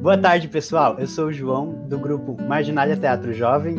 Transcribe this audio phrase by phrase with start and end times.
[0.00, 0.96] Boa tarde, pessoal.
[1.00, 3.76] Eu sou o João, do grupo Marginália Teatro Jovem,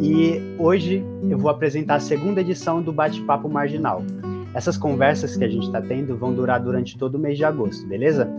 [0.00, 4.04] e hoje eu vou apresentar a segunda edição do Bate-Papo Marginal.
[4.54, 7.84] Essas conversas que a gente está tendo vão durar durante todo o mês de agosto,
[7.88, 8.30] beleza?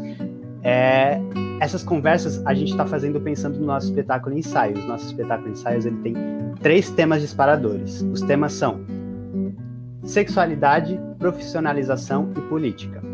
[0.64, 1.20] É,
[1.60, 4.86] essas conversas a gente está fazendo pensando no nosso espetáculo Ensaios.
[4.86, 6.16] Nosso espetáculo Ensaios ele tem
[6.62, 8.02] três temas disparadores.
[8.14, 8.80] Os temas são
[10.04, 13.13] sexualidade, profissionalização e política.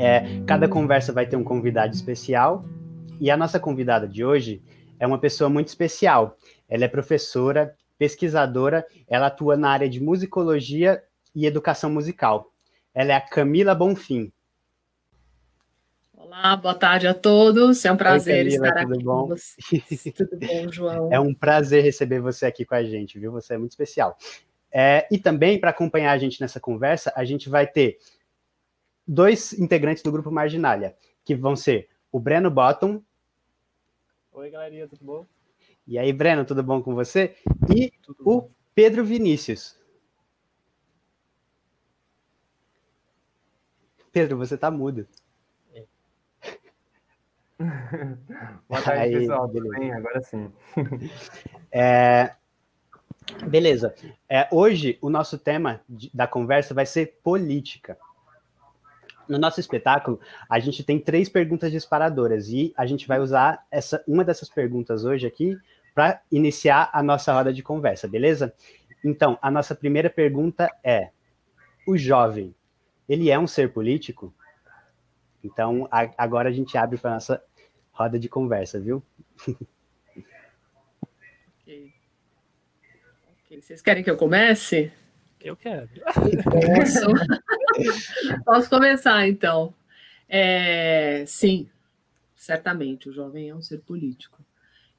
[0.00, 2.64] É, cada conversa vai ter um convidado especial
[3.18, 4.62] e a nossa convidada de hoje
[4.96, 6.38] é uma pessoa muito especial.
[6.68, 11.02] Ela é professora, pesquisadora, ela atua na área de musicologia
[11.34, 12.52] e educação musical.
[12.94, 14.32] Ela é a Camila Bonfim.
[16.16, 17.84] Olá, boa tarde a todos.
[17.84, 19.22] É um prazer Oi, Camila, estar aqui bom?
[19.22, 20.04] com vocês.
[20.16, 21.12] Tudo bom, João?
[21.12, 23.32] É um prazer receber você aqui com a gente, viu?
[23.32, 24.16] Você é muito especial.
[24.70, 27.98] É, e também, para acompanhar a gente nessa conversa, a gente vai ter
[29.08, 30.94] dois integrantes do grupo Marginália,
[31.24, 33.02] que vão ser o Breno Bottom.
[34.32, 35.26] Oi, galerinha, tudo bom?
[35.86, 37.34] E aí, Breno, tudo bom com você?
[37.74, 38.50] E Tudo o bom.
[38.74, 39.76] Pedro Vinícius.
[44.12, 45.08] Pedro, você tá mudo.
[48.68, 49.48] Boa tarde, Aí, pessoal.
[49.48, 49.92] Tudo bem?
[49.92, 50.52] Agora sim.
[51.72, 52.36] É,
[53.46, 53.94] Beleza.
[54.28, 55.80] É, hoje, o nosso tema
[56.12, 57.98] da conversa vai ser política.
[59.28, 64.02] No nosso espetáculo, a gente tem três perguntas disparadoras e a gente vai usar essa,
[64.08, 65.56] uma dessas perguntas hoje aqui
[65.94, 68.54] para iniciar a nossa roda de conversa, beleza?
[69.04, 71.10] Então, a nossa primeira pergunta é:
[71.86, 72.54] o jovem,
[73.08, 74.32] ele é um ser político?
[75.44, 77.42] Então, a- agora a gente abre para nossa
[77.92, 79.02] roda de conversa, viu?
[81.62, 81.92] Ok.
[83.44, 84.92] Ok, Vocês querem que eu comece?
[85.40, 85.88] Eu quero.
[86.44, 87.06] Posso?
[88.44, 89.74] Posso começar, então.
[90.28, 91.68] É, sim,
[92.36, 94.44] certamente, o jovem é um ser político.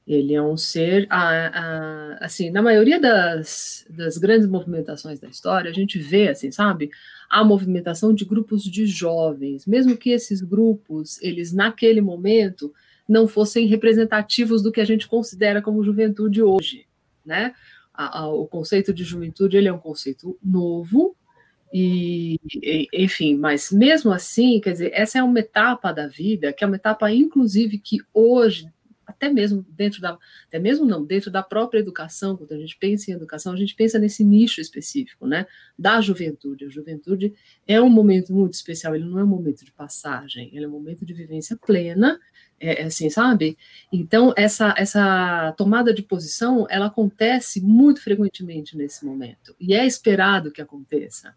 [0.06, 5.70] Ele é um ser, ah, ah, assim, na maioria das, das grandes movimentações da história,
[5.70, 6.90] a gente vê, assim, sabe,
[7.30, 12.72] a movimentação de grupos de jovens, mesmo que esses grupos, eles naquele momento
[13.08, 16.86] não fossem representativos do que a gente considera como juventude hoje,
[17.24, 17.54] né?
[17.94, 21.14] A- a- o conceito de juventude ele é um conceito novo,
[21.72, 22.38] e,
[22.92, 26.76] enfim, mas mesmo assim, quer dizer, essa é uma etapa da vida, que é uma
[26.76, 28.68] etapa, inclusive, que hoje,
[29.10, 30.16] até mesmo dentro da,
[30.46, 33.74] até mesmo não, dentro da própria educação, quando a gente pensa em educação, a gente
[33.74, 35.46] pensa nesse nicho específico, né,
[35.78, 36.64] da juventude.
[36.64, 37.34] A juventude
[37.66, 40.72] é um momento muito especial, ele não é um momento de passagem, ele é um
[40.72, 42.18] momento de vivência plena,
[42.58, 43.58] é, é assim, sabe?
[43.92, 50.52] Então, essa, essa tomada de posição, ela acontece muito frequentemente nesse momento, e é esperado
[50.52, 51.34] que aconteça.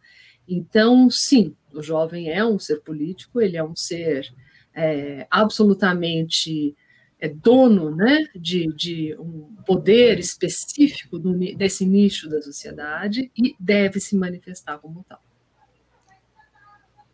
[0.47, 4.33] Então, sim, o jovem é um ser político, ele é um ser
[4.73, 6.75] é, absolutamente
[7.23, 14.01] é, dono né, de, de um poder específico do desse nicho da sociedade e deve
[14.01, 15.21] se manifestar como tal.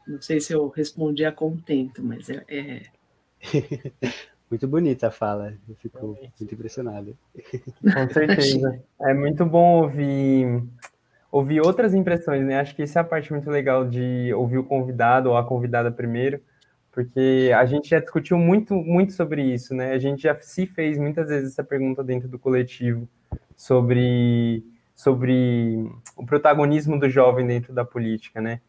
[0.08, 2.82] Não sei se eu respondi a contento, mas é, é,
[4.50, 6.34] Muito bonita a fala, eu fico Realmente.
[6.40, 7.16] muito impressionado.
[7.94, 8.82] Com certeza.
[9.02, 10.64] É muito bom ouvir,
[11.32, 12.60] ouvir outras impressões, né?
[12.60, 15.92] Acho que isso é a parte muito legal de ouvir o convidado ou a convidada
[15.92, 16.42] primeiro,
[17.00, 19.94] porque a gente já discutiu muito, muito sobre isso, né?
[19.94, 23.08] A gente já se fez muitas vezes essa pergunta dentro do coletivo
[23.56, 28.60] sobre, sobre o protagonismo do jovem dentro da política, né?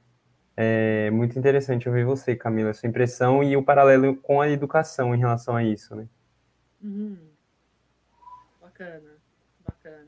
[0.56, 5.18] É muito interessante ouvir você, Camila, sua impressão e o paralelo com a educação em
[5.18, 6.06] relação a isso, né?
[6.80, 7.18] Uhum.
[8.60, 9.10] Bacana,
[9.66, 10.06] bacana.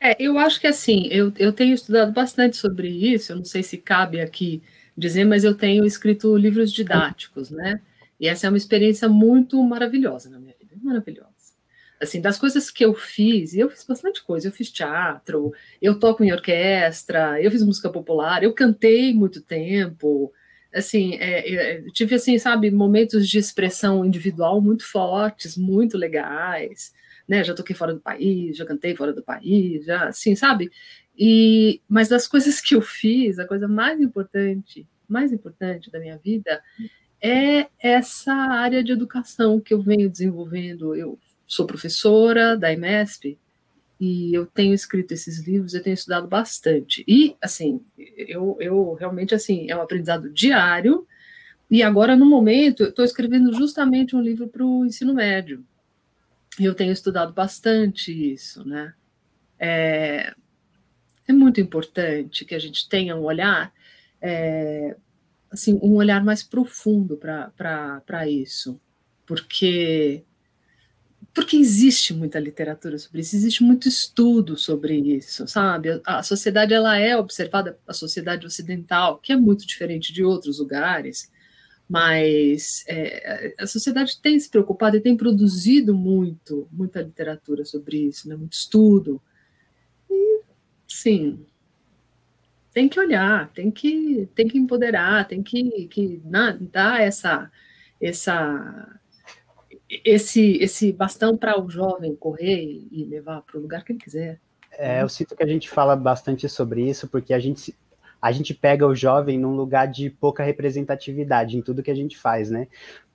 [0.00, 3.64] É, eu acho que assim, eu, eu tenho estudado bastante sobre isso, eu não sei
[3.64, 4.62] se cabe aqui
[4.96, 7.80] dizer, mas eu tenho escrito livros didáticos, né?
[8.18, 11.34] E essa é uma experiência muito maravilhosa na minha vida, maravilhosa.
[12.00, 15.98] Assim, das coisas que eu fiz, e eu fiz bastante coisa, eu fiz teatro, eu
[15.98, 20.32] toco em orquestra, eu fiz música popular, eu cantei muito tempo,
[20.72, 26.92] assim, é, é, tive assim, sabe, momentos de expressão individual muito fortes, muito legais,
[27.28, 27.42] né?
[27.42, 30.70] Já toquei fora do país, já cantei fora do país, já, assim, sabe?
[31.16, 36.18] E mas das coisas que eu fiz, a coisa mais importante, mais importante da minha
[36.18, 36.62] vida
[37.20, 40.94] é essa área de educação que eu venho desenvolvendo.
[40.94, 43.38] Eu sou professora da IMESP
[43.98, 47.04] e eu tenho escrito esses livros, eu tenho estudado bastante.
[47.08, 51.06] E, assim, eu, eu realmente, assim, é um aprendizado diário.
[51.70, 55.64] E agora, no momento, eu estou escrevendo justamente um livro para o ensino médio.
[56.60, 58.92] Eu tenho estudado bastante isso, né?
[59.58, 60.34] É,
[61.26, 63.72] é muito importante que a gente tenha um olhar
[64.20, 64.96] é,
[65.54, 68.80] assim, um olhar mais profundo para isso,
[69.26, 70.24] porque
[71.32, 76.00] porque existe muita literatura sobre isso, existe muito estudo sobre isso, sabe?
[76.06, 81.28] A, sociedade ela é observada, a sociedade ocidental, que é muito diferente de outros lugares,
[81.88, 88.28] mas é, a sociedade tem se preocupado e tem produzido muito, muita literatura sobre isso,
[88.28, 88.36] né?
[88.36, 89.20] muito estudo.
[91.04, 91.46] E, sim,
[92.72, 97.50] tem que olhar, tem que, tem que empoderar, tem que, que dar essa,
[98.00, 99.00] essa
[100.04, 104.40] esse, esse bastão para o jovem correr e levar para o lugar que ele quiser.
[104.72, 107.76] É, eu sinto que a gente fala bastante sobre isso, porque a gente,
[108.20, 112.18] a gente pega o jovem num lugar de pouca representatividade em tudo que a gente
[112.18, 112.66] faz, né?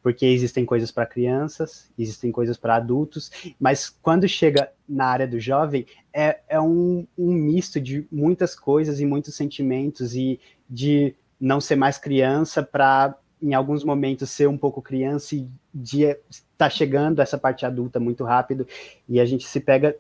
[0.02, 3.30] Porque existem coisas para crianças, existem coisas para adultos,
[3.60, 9.00] mas quando chega na área do jovem, é, é um, um misto de muitas coisas
[9.02, 14.58] e muitos sentimentos, e de não ser mais criança para em alguns momentos ser um
[14.58, 16.16] pouco criança e de
[16.58, 18.68] tá chegando essa parte adulta muito rápido.
[19.08, 19.96] E a gente se pega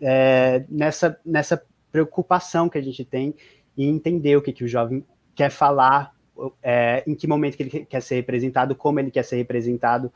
[0.00, 1.62] é, nessa nessa
[1.92, 3.34] preocupação que a gente tem
[3.76, 5.04] em entender o que, que o jovem
[5.34, 6.13] quer falar,
[6.62, 10.12] é, em que momento que ele quer ser representado, como ele quer ser representado,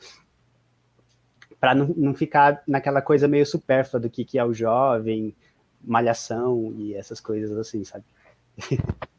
[1.60, 5.34] para não, não ficar naquela coisa meio supérflua do que, que é o jovem,
[5.82, 8.04] malhação e essas coisas assim, sabe?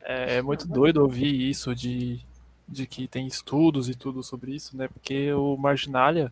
[0.01, 2.25] É, é muito doido ouvir isso de
[2.69, 4.87] de que tem estudos e tudo sobre isso, né?
[4.87, 6.31] Porque o Marginalia,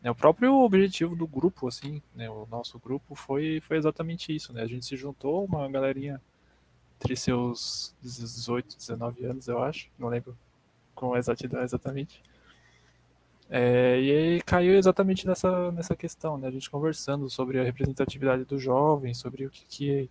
[0.00, 4.52] né, o próprio objetivo do grupo, assim, né, o nosso grupo foi, foi exatamente isso,
[4.52, 4.62] né?
[4.62, 6.20] A gente se juntou, uma galerinha
[7.04, 10.34] entre seus 18, 19 anos, eu acho, não lembro
[10.94, 12.22] com exatidão exatamente.
[13.50, 16.48] É, e aí caiu exatamente nessa, nessa questão, né?
[16.48, 20.10] A gente conversando sobre a representatividade do jovem, sobre o que, que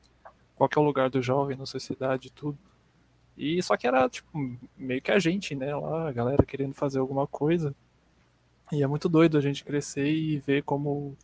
[0.56, 2.58] qual que é o lugar do jovem na sociedade e tudo.
[3.36, 4.30] E só que era, tipo,
[4.78, 5.76] meio que a gente, né?
[5.76, 7.74] Lá, a galera querendo fazer alguma coisa.
[8.72, 11.18] E é muito doido a gente crescer e ver como,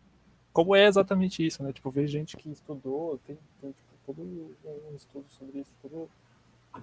[0.52, 1.72] como é exatamente isso, né?
[1.72, 6.10] Tipo, ver gente que estudou, tem, tem tipo, todo um estudo sobre isso, tudo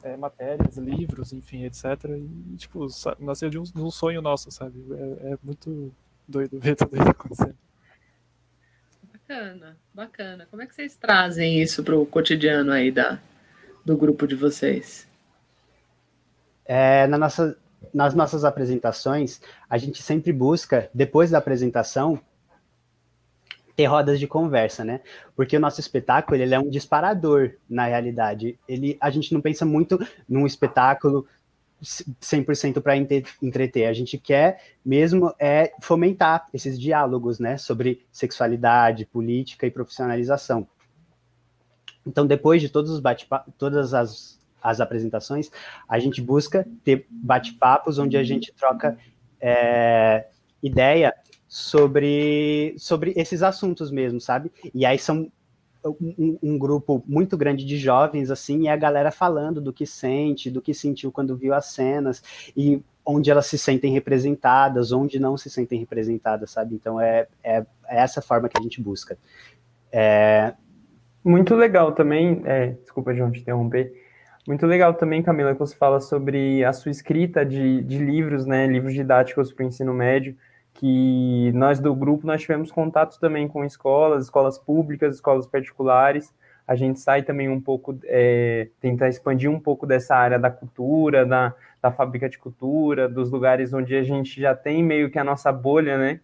[0.03, 1.85] é, matérias, livros, enfim, etc.
[2.05, 2.87] E, tipo,
[3.19, 4.85] nasceu de um, de um sonho nosso, sabe?
[4.93, 5.93] É, é, muito
[6.27, 7.57] doido ver tudo isso acontecendo.
[9.13, 10.47] Bacana, bacana.
[10.49, 13.21] Como é que vocês trazem isso para o cotidiano aí da,
[13.85, 15.09] do grupo de vocês?
[16.65, 17.59] É, na nossa,
[17.93, 22.21] nas nossas apresentações, a gente sempre busca, depois da apresentação,
[23.77, 25.01] ter rodas de conversa, né?
[25.37, 28.59] Porque o nosso espetáculo, ele é um disparador, na realidade.
[28.67, 31.27] Ele, a gente não pensa muito num espetáculo
[31.83, 33.87] 100% para entreter.
[33.87, 40.67] A gente quer mesmo é fomentar esses diálogos, né, sobre sexualidade, política e profissionalização.
[42.07, 43.29] Então, depois de todos os bate
[43.59, 45.49] todas as as apresentações,
[45.89, 48.99] a gente busca ter bate-papos onde a gente troca
[49.41, 50.27] é,
[50.61, 51.15] ideia
[51.49, 54.51] sobre, sobre esses assuntos mesmo, sabe?
[54.75, 55.31] E aí são
[55.85, 60.51] um, um, grupo muito grande de jovens, assim, e a galera falando do que sente,
[60.51, 62.23] do que sentiu quando viu as cenas,
[62.57, 66.75] e onde elas se sentem representadas, onde não se sentem representadas, sabe?
[66.75, 69.17] Então é, é, é essa forma que a gente busca.
[69.93, 70.55] É...
[71.25, 73.93] Muito legal também, é, desculpa, João, te interromper,
[74.47, 78.65] muito legal também, Camila, que você fala sobre a sua escrita de, de livros, né,
[78.65, 80.37] livros didáticos para o ensino médio,
[80.79, 86.35] que nós do grupo nós tivemos contatos também com escolas, escolas públicas, escolas particulares.
[86.67, 91.25] A gente sai também um pouco, é, tentar expandir um pouco dessa área da cultura,
[91.25, 95.25] da, da fábrica de cultura, dos lugares onde a gente já tem meio que a
[95.25, 96.21] nossa bolha, né?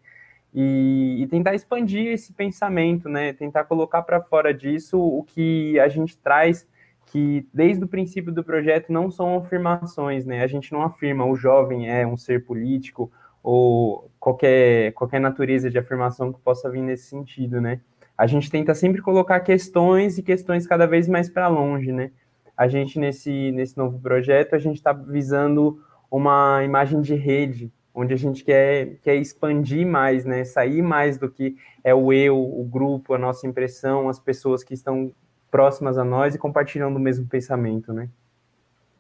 [0.55, 3.33] E, e tentar expandir esse pensamento, né?
[3.33, 6.69] Tentar colocar para fora disso o que a gente traz
[7.07, 10.43] que desde o princípio do projeto não são afirmações, né?
[10.43, 13.11] A gente não afirma o jovem é um ser político
[13.43, 17.81] ou qualquer, qualquer natureza de afirmação que possa vir nesse sentido, né?
[18.17, 22.13] A gente tenta sempre colocar questões e questões cada vez mais para longe, né?
[22.57, 28.15] A gente, nesse, nesse novo projeto, a gente está visando uma imagem de rede, onde
[28.15, 30.45] a gente quer, quer expandir mais, né?
[30.45, 34.75] Sair mais do que é o eu, o grupo, a nossa impressão, as pessoas que
[34.75, 35.13] estão
[35.51, 38.09] próximas a nós e compartilhando o mesmo pensamento, né?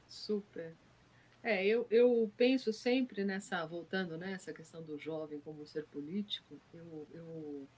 [0.08, 0.74] Super.
[1.42, 6.60] É, eu, eu penso sempre nessa, voltando nessa né, questão do jovem como ser político,
[6.72, 7.68] eu, eu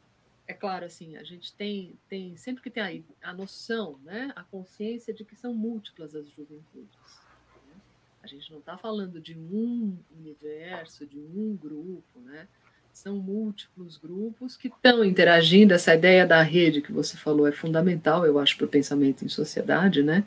[0.46, 4.42] é claro, assim, a gente tem, tem sempre que tem a, a noção, né, a
[4.44, 7.20] consciência de que são múltiplas as juventudes.
[7.66, 7.80] Né?
[8.22, 12.46] A gente não está falando de um universo, de um grupo, né?
[12.94, 15.74] são múltiplos grupos que estão interagindo.
[15.74, 19.28] Essa ideia da rede que você falou é fundamental, eu acho, para o pensamento em
[19.28, 20.24] sociedade, né?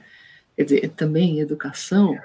[0.55, 2.17] Quer dizer, também educação,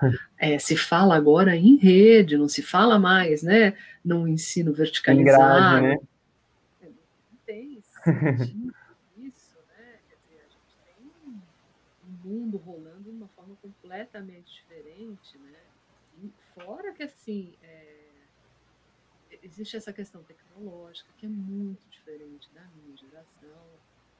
[0.42, 5.80] é, se fala agora em rede, não se fala mais, né, no ensino verticalizado.
[5.80, 6.00] Grade, né?
[7.46, 8.74] Tem sentido
[9.18, 10.00] isso, né?
[10.08, 11.06] Quer dizer, a gente tem
[12.04, 15.60] um mundo rolando de uma forma completamente diferente, né?
[16.24, 17.98] E fora que assim é,
[19.44, 23.62] existe essa questão tecnológica que é muito diferente da minha geração,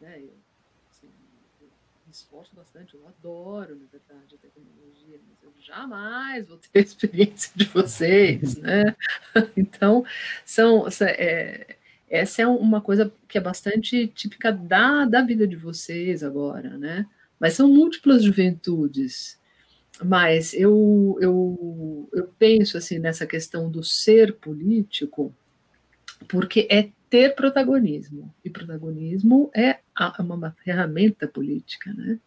[0.00, 0.20] né?
[0.20, 0.36] Eu,
[2.12, 7.50] esforço bastante, eu adoro, na verdade, a tecnologia, mas eu jamais vou ter a experiência
[7.54, 8.94] de vocês, né?
[9.56, 10.04] Então,
[10.44, 11.76] são, é,
[12.08, 17.06] essa é uma coisa que é bastante típica da, da vida de vocês agora, né?
[17.40, 19.40] Mas são múltiplas juventudes.
[20.04, 25.34] Mas eu, eu, eu penso assim nessa questão do ser político,
[26.28, 28.34] porque é ter protagonismo.
[28.42, 29.80] E protagonismo é
[30.18, 32.18] uma ferramenta política, né?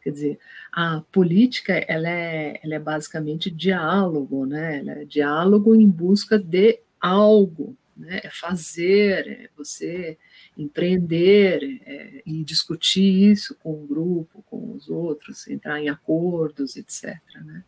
[0.00, 0.38] Quer dizer,
[0.72, 4.78] a política ela é, ela é basicamente diálogo, né?
[4.78, 8.20] Ela é diálogo em busca de algo, né?
[8.22, 10.16] É fazer, é você
[10.56, 17.18] empreender é, e discutir isso com o grupo, com os outros, entrar em acordos, etc.
[17.44, 17.64] Né?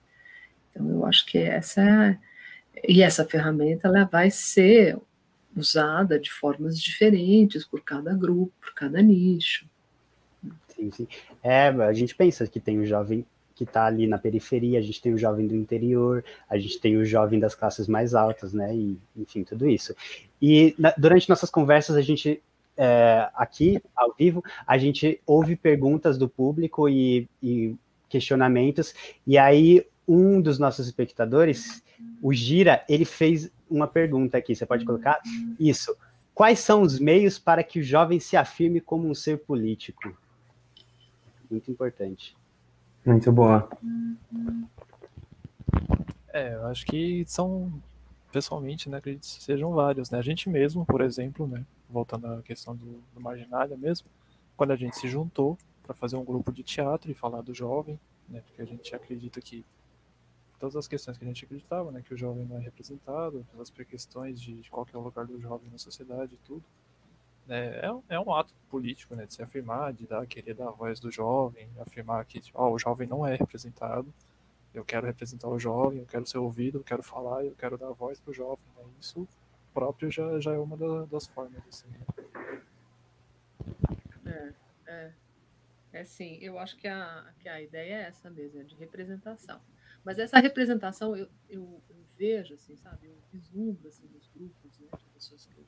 [0.70, 2.18] Então, eu acho que essa é,
[2.88, 4.96] e essa ferramenta ela vai ser
[5.56, 9.66] usada de formas diferentes por cada grupo, por cada nicho.
[10.68, 11.08] Sim, sim.
[11.42, 15.02] É, a gente pensa que tem o jovem que está ali na periferia, a gente
[15.02, 18.74] tem o jovem do interior, a gente tem o jovem das classes mais altas, né?
[18.74, 19.94] E, enfim, tudo isso.
[20.40, 22.42] E na, durante nossas conversas, a gente,
[22.74, 27.76] é, aqui, ao vivo, a gente ouve perguntas do público e, e
[28.08, 28.94] questionamentos,
[29.26, 31.84] e aí um dos nossos espectadores,
[32.22, 35.20] o Gira, ele fez uma pergunta aqui, você pode colocar
[35.58, 35.96] isso.
[36.34, 40.16] Quais são os meios para que o jovem se afirme como um ser político?
[41.50, 42.36] Muito importante.
[43.04, 43.68] Muito boa.
[46.32, 47.72] É, eu acho que são,
[48.32, 50.18] pessoalmente, né, acredito que sejam vários, né?
[50.18, 54.08] A gente mesmo, por exemplo, né, voltando à questão do, do Marginália mesmo,
[54.56, 57.98] quando a gente se juntou para fazer um grupo de teatro e falar do jovem,
[58.28, 59.64] né, porque a gente acredita que
[60.60, 63.70] todas as questões que a gente acreditava, né, que o jovem não é representado, as
[63.70, 66.62] questões de, de qualquer lugar do jovem na sociedade e tudo,
[67.46, 70.70] né, é, é um ato político, né, de se afirmar, de dar, querer dar a
[70.70, 74.12] voz do jovem, afirmar que tipo, oh, o jovem não é representado,
[74.74, 77.88] eu quero representar o jovem, eu quero ser ouvido, eu quero falar, eu quero dar
[77.88, 79.26] a voz para o jovem, né, isso
[79.72, 81.88] próprio já, já é uma da, das formas, assim.
[84.26, 84.52] É,
[84.86, 85.12] é.
[85.92, 89.60] É sim, eu acho que a, que a ideia é essa mesmo, é de representação.
[90.04, 94.86] Mas essa representação eu, eu, eu vejo, assim, sabe, eu vislumbro assim, nos grupos né,
[94.98, 95.64] de pessoas que eu,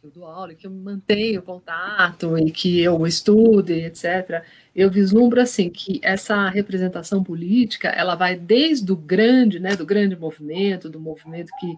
[0.00, 4.44] que eu dou aula e que eu mantenho contato e que eu estudo, etc.
[4.74, 10.16] Eu vislumbro assim que essa representação política ela vai desde o grande, né, do grande
[10.16, 11.76] movimento, do movimento que,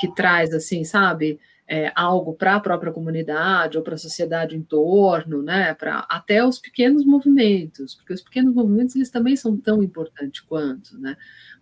[0.00, 4.62] que traz assim, sabe, é, algo para a própria comunidade ou para a sociedade em
[4.62, 9.82] torno, né, para até os pequenos movimentos, porque os pequenos movimentos eles também são tão
[9.82, 11.16] importantes quanto, né?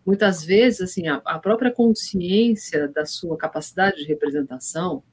[0.04, 5.04] Muitas vezes, assim, a, a própria consciência da sua capacidade de representação,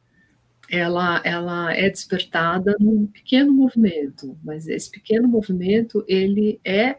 [0.68, 6.98] ela, ela é despertada num pequeno movimento, mas esse pequeno movimento ele é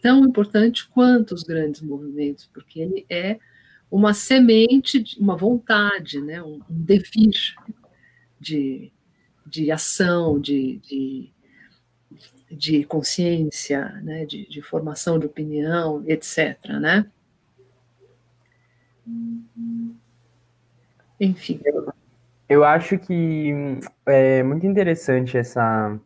[0.00, 3.38] tão importante quanto os grandes movimentos, porque ele é
[3.90, 7.54] uma semente, uma vontade, né, um, um devir
[8.40, 8.92] de,
[9.46, 11.32] de ação, de, de,
[12.50, 16.58] de consciência, né, de, de, formação de opinião, etc.
[16.80, 17.06] Né?
[21.20, 21.60] Enfim.
[21.64, 21.92] Eu,
[22.48, 23.52] eu acho que
[24.04, 25.98] é muito interessante essa,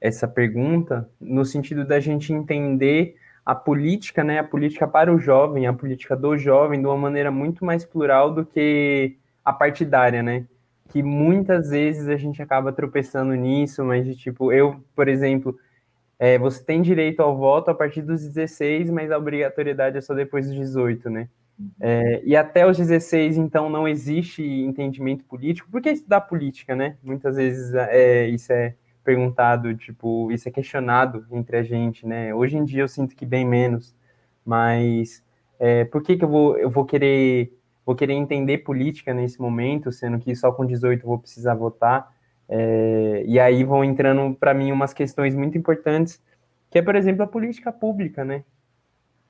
[0.00, 3.16] essa pergunta, no sentido da gente entender
[3.50, 7.32] a política, né, a política para o jovem, a política do jovem, de uma maneira
[7.32, 10.46] muito mais plural do que a partidária, né?
[10.88, 15.58] Que muitas vezes a gente acaba tropeçando nisso, mas de tipo, eu, por exemplo,
[16.16, 20.14] é, você tem direito ao voto a partir dos 16, mas a obrigatoriedade é só
[20.14, 21.28] depois dos 18, né?
[21.80, 25.68] É, e até os 16, então, não existe entendimento político.
[25.68, 26.96] Por que estudar política, né?
[27.02, 28.76] Muitas vezes é, isso é
[29.10, 32.32] perguntado, tipo, isso é questionado entre a gente, né?
[32.32, 33.92] Hoje em dia eu sinto que bem menos,
[34.46, 35.20] mas
[35.58, 37.52] é, por que, que eu, vou, eu vou querer
[37.84, 42.14] vou querer entender política nesse momento, sendo que só com 18 eu vou precisar votar?
[42.48, 46.22] É, e aí vão entrando para mim umas questões muito importantes,
[46.70, 48.44] que é, por exemplo, a política pública, né?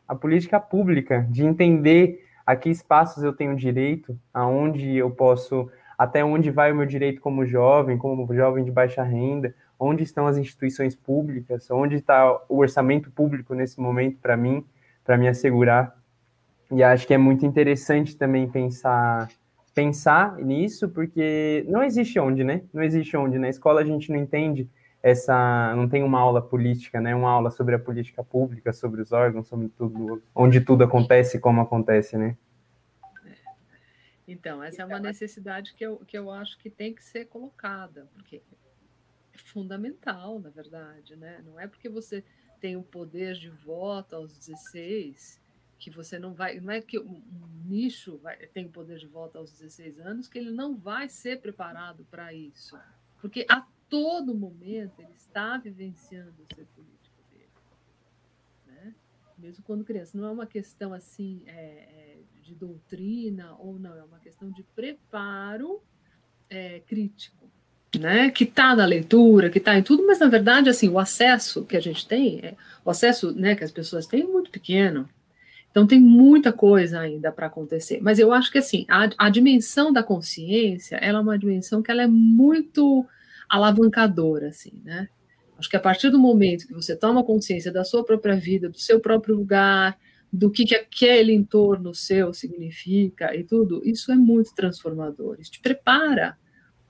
[0.07, 6.23] A política pública, de entender a que espaços eu tenho direito, aonde eu posso até
[6.23, 10.37] onde vai o meu direito como jovem, como jovem de baixa renda, onde estão as
[10.37, 14.63] instituições públicas, onde está o orçamento público nesse momento para mim,
[15.03, 15.97] para me assegurar
[16.71, 19.29] E acho que é muito interessante também pensar
[19.75, 22.63] pensar nisso, porque não existe onde, né?
[22.73, 23.39] Não existe onde.
[23.39, 24.69] Na escola a gente não entende
[25.03, 27.15] essa, não tem uma aula política, né?
[27.15, 31.41] Uma aula sobre a política pública, sobre os órgãos, sobre tudo, onde tudo acontece e
[31.41, 32.37] como acontece, né?
[34.29, 38.07] Então, essa é uma necessidade que eu, que eu acho que tem que ser colocada,
[38.15, 38.43] porque
[39.33, 41.43] é fundamental, na verdade, né?
[41.45, 42.25] Não é porque você
[42.61, 45.41] tem o poder de voto aos 16
[45.79, 47.23] que você não vai, não é que um
[47.65, 52.05] nicho vai, tem poder de voto aos 16 anos que ele não vai ser preparado
[52.11, 52.79] para isso,
[53.19, 57.49] porque a todo momento ele está vivenciando o ser político dele,
[58.67, 58.95] né?
[59.39, 64.05] Mesmo quando criança, não é uma questão assim é, é, de doutrina ou não, é
[64.05, 65.83] uma questão de preparo
[66.51, 67.40] é, crítico,
[67.99, 68.31] né?
[68.31, 71.77] Que está na leitura, que está em tudo, mas na verdade assim o acesso que
[71.77, 72.55] a gente tem, é,
[72.85, 75.09] o acesso, né, que as pessoas têm é muito pequeno.
[75.71, 78.01] Então tem muita coisa ainda para acontecer.
[78.03, 81.91] Mas eu acho que assim, a, a, dimensão da consciência, ela é uma dimensão que
[81.91, 83.07] ela é muito
[83.49, 85.09] alavancadora, assim, né?
[85.59, 88.79] Acho que a partir do momento que você toma consciência da sua própria vida, do
[88.79, 89.97] seu próprio lugar,
[90.33, 95.37] do que, que aquele entorno seu significa e tudo, isso é muito transformador.
[95.39, 96.37] Isso te prepara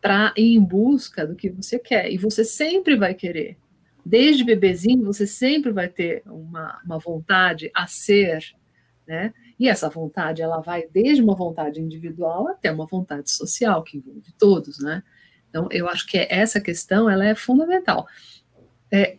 [0.01, 2.11] para ir em busca do que você quer.
[2.11, 3.59] E você sempre vai querer.
[4.05, 8.55] Desde bebezinho, você sempre vai ter uma, uma vontade a ser
[9.11, 9.35] né?
[9.59, 14.33] E essa vontade, ela vai desde uma vontade individual até uma vontade social, que envolve
[14.39, 15.03] todos, né?
[15.49, 18.07] Então, eu acho que essa questão, ela é fundamental.
[18.89, 19.17] É,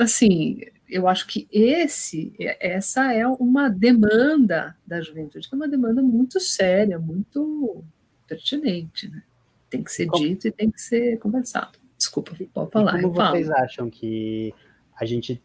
[0.00, 6.00] assim, eu acho que esse, essa é uma demanda da juventude, que é uma demanda
[6.00, 7.84] muito séria, muito
[8.26, 9.22] pertinente, né?
[9.68, 11.78] Tem que ser como, dito e tem que ser conversado.
[11.96, 12.98] Desculpa, pode falar.
[12.98, 14.54] E como vocês acham que
[14.94, 15.42] a gente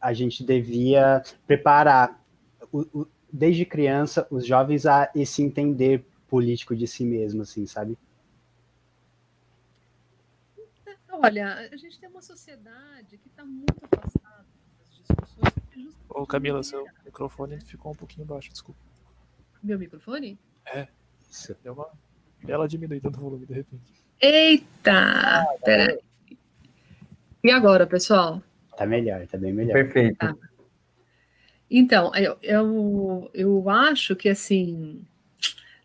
[0.00, 2.22] a gente devia preparar
[2.70, 7.96] o, desde criança os jovens a esse entender político de si mesmo, assim, sabe?
[11.10, 14.44] Olha, a gente tem uma sociedade que está muito afastada
[14.78, 15.94] das discussões.
[16.08, 18.80] Ô, Camila, seu microfone ficou um pouquinho baixo, desculpa.
[19.62, 20.38] Meu microfone?
[20.66, 20.86] É.
[21.30, 21.56] Isso.
[21.62, 21.90] Deu uma
[22.44, 23.82] bela diminuída no volume, de repente.
[24.20, 24.92] Eita!
[24.92, 25.98] Ah, peraí.
[27.42, 28.42] E agora, pessoal?
[28.76, 29.74] Tá melhor, tá bem melhor.
[29.74, 30.16] Perfeito.
[30.16, 30.34] Tá.
[31.70, 35.04] Então, eu, eu, eu acho que assim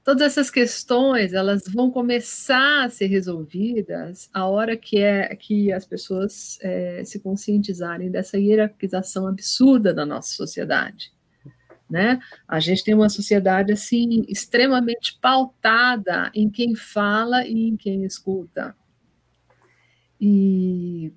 [0.04, 5.86] todas essas questões elas vão começar a ser resolvidas a hora que é que as
[5.86, 11.12] pessoas é, se conscientizarem dessa hierarquização absurda da nossa sociedade.
[11.90, 12.20] Né?
[12.48, 18.76] A gente tem uma sociedade assim extremamente pautada em quem fala e em quem escuta.
[20.22, 21.12] E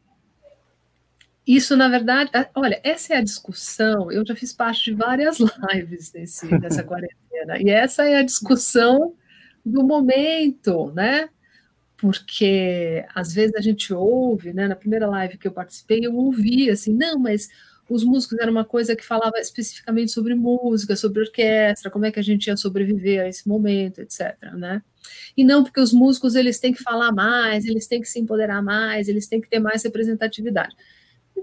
[1.46, 4.10] isso, na verdade, olha, essa é a discussão.
[4.10, 5.38] Eu já fiz parte de várias
[5.72, 9.14] lives nesse, nessa quarentena, e essa é a discussão
[9.64, 11.28] do momento, né?
[11.96, 14.68] Porque às vezes a gente ouve, né?
[14.68, 17.48] Na primeira live que eu participei, eu ouvi assim, não, mas
[17.92, 22.18] os músicos era uma coisa que falava especificamente sobre música, sobre orquestra, como é que
[22.18, 24.36] a gente ia sobreviver a esse momento, etc.
[24.54, 24.82] Né?
[25.36, 28.62] E não porque os músicos eles têm que falar mais, eles têm que se empoderar
[28.62, 30.74] mais, eles têm que ter mais representatividade.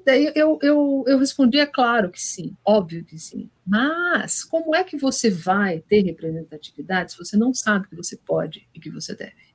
[0.06, 3.50] Daí eu, eu, eu respondi, é claro que sim, óbvio que sim.
[3.66, 8.68] Mas como é que você vai ter representatividade se você não sabe que você pode
[8.74, 9.49] e que você deve?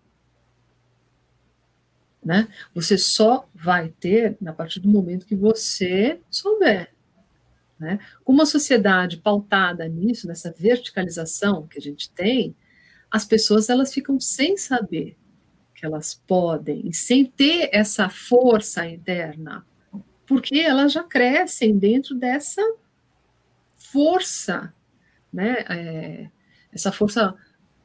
[2.24, 2.48] Né?
[2.74, 6.90] Você só vai ter a partir do momento que você souber.
[7.78, 7.98] Né?
[8.24, 12.56] Com uma sociedade pautada nisso, nessa verticalização que a gente tem,
[13.10, 15.16] as pessoas elas ficam sem saber
[15.74, 19.64] que elas podem, e sem ter essa força interna
[20.26, 22.62] porque elas já crescem dentro dessa
[23.76, 24.72] força,
[25.32, 25.64] né?
[25.68, 26.30] É,
[26.72, 27.34] essa força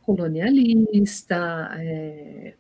[0.01, 2.55] colonialista, é,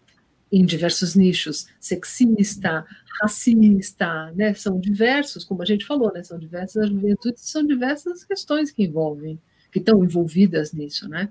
[0.51, 2.85] em diversos nichos, sexista,
[3.21, 4.53] racista, né?
[4.53, 6.23] São diversos, como a gente falou, né?
[6.23, 9.39] São diversas as juventudes, são diversas questões que envolvem,
[9.71, 11.29] que estão envolvidas nisso, né?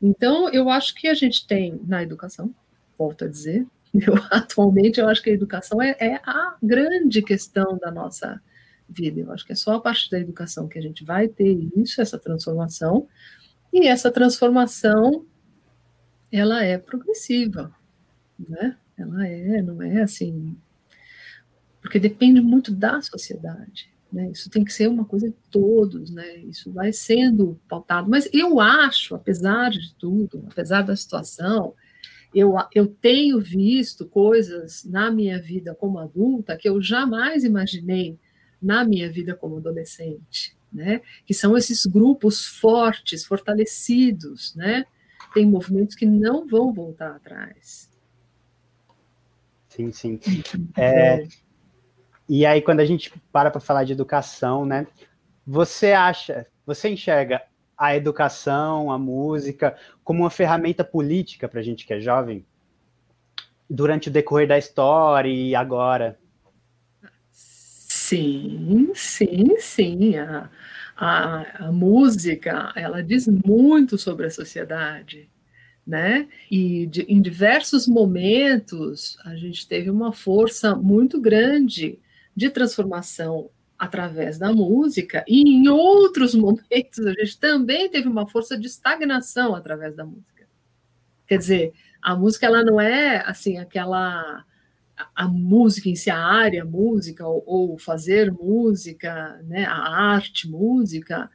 [0.00, 2.54] Então, eu acho que a gente tem na educação,
[2.96, 7.78] volto a dizer, eu, atualmente, eu acho que a educação é, é, a grande questão
[7.78, 8.40] da nossa
[8.88, 9.20] vida.
[9.20, 12.00] Eu acho que é só a partir da educação que a gente vai ter isso,
[12.00, 13.06] essa transformação,
[13.72, 15.26] e essa transformação,
[16.32, 17.72] ela é progressiva,
[18.38, 18.76] né?
[18.96, 20.56] Ela é, não é assim,
[21.80, 23.90] porque depende muito da sociedade.
[24.12, 24.30] Né?
[24.30, 26.38] Isso tem que ser uma coisa de todos, né?
[26.38, 28.08] Isso vai sendo pautado.
[28.08, 31.74] Mas eu acho, apesar de tudo, apesar da situação,
[32.34, 38.18] eu, eu tenho visto coisas na minha vida como adulta que eu jamais imaginei
[38.60, 40.56] na minha vida como adolescente.
[40.72, 41.00] né?
[41.26, 44.84] Que são esses grupos fortes, fortalecidos, né?
[45.34, 47.90] Tem movimentos que não vão voltar atrás.
[49.78, 50.20] Sim, sim.
[50.76, 51.26] É,
[52.28, 54.86] e aí, quando a gente para para falar de educação, né?
[55.46, 57.42] Você acha, você enxerga
[57.76, 62.44] a educação, a música, como uma ferramenta política para a gente que é jovem?
[63.70, 66.18] Durante o decorrer da história e agora?
[67.30, 70.16] Sim, sim, sim.
[70.16, 70.50] A,
[70.96, 75.30] a, a música, ela diz muito sobre a sociedade,
[75.88, 76.28] né?
[76.50, 81.98] E de, em diversos momentos a gente teve uma força muito grande
[82.36, 83.48] de transformação
[83.78, 89.54] através da música, e em outros momentos a gente também teve uma força de estagnação
[89.54, 90.46] através da música.
[91.26, 91.72] Quer dizer,
[92.02, 94.44] a música ela não é assim aquela
[95.14, 101.30] a, música em si, a área música ou, ou, fazer música, né, a arte música,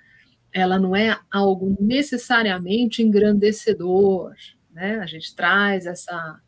[0.53, 4.33] ela não é algo necessariamente engrandecedor,
[4.71, 4.99] né?
[4.99, 6.39] A gente traz essa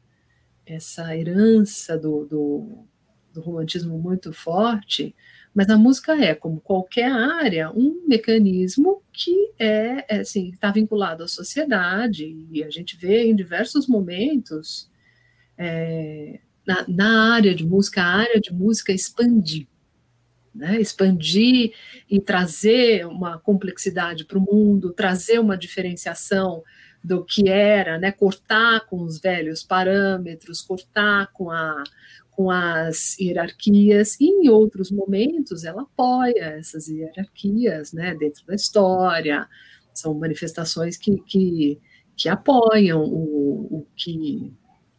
[0.66, 2.86] essa herança do, do,
[3.32, 5.16] do romantismo muito forte,
[5.54, 11.24] mas a música é, como qualquer área, um mecanismo que é, é assim, está vinculado
[11.24, 14.90] à sociedade, e a gente vê em diversos momentos
[15.58, 19.68] é, na, na, área de música, a área de música expandir.
[20.56, 20.80] Né?
[20.80, 21.74] Expandir
[22.10, 26.64] e trazer uma complexidade para o mundo, trazer uma diferenciação
[27.04, 28.12] do que era, né?
[28.12, 31.84] cortar com os velhos parâmetros, cortar com a,
[32.36, 39.48] com as hierarquias, e em outros momentos ela apoia essas hierarquias né, dentro da história,
[39.94, 41.80] são manifestações que, que,
[42.16, 44.54] que apoiam o, o, que,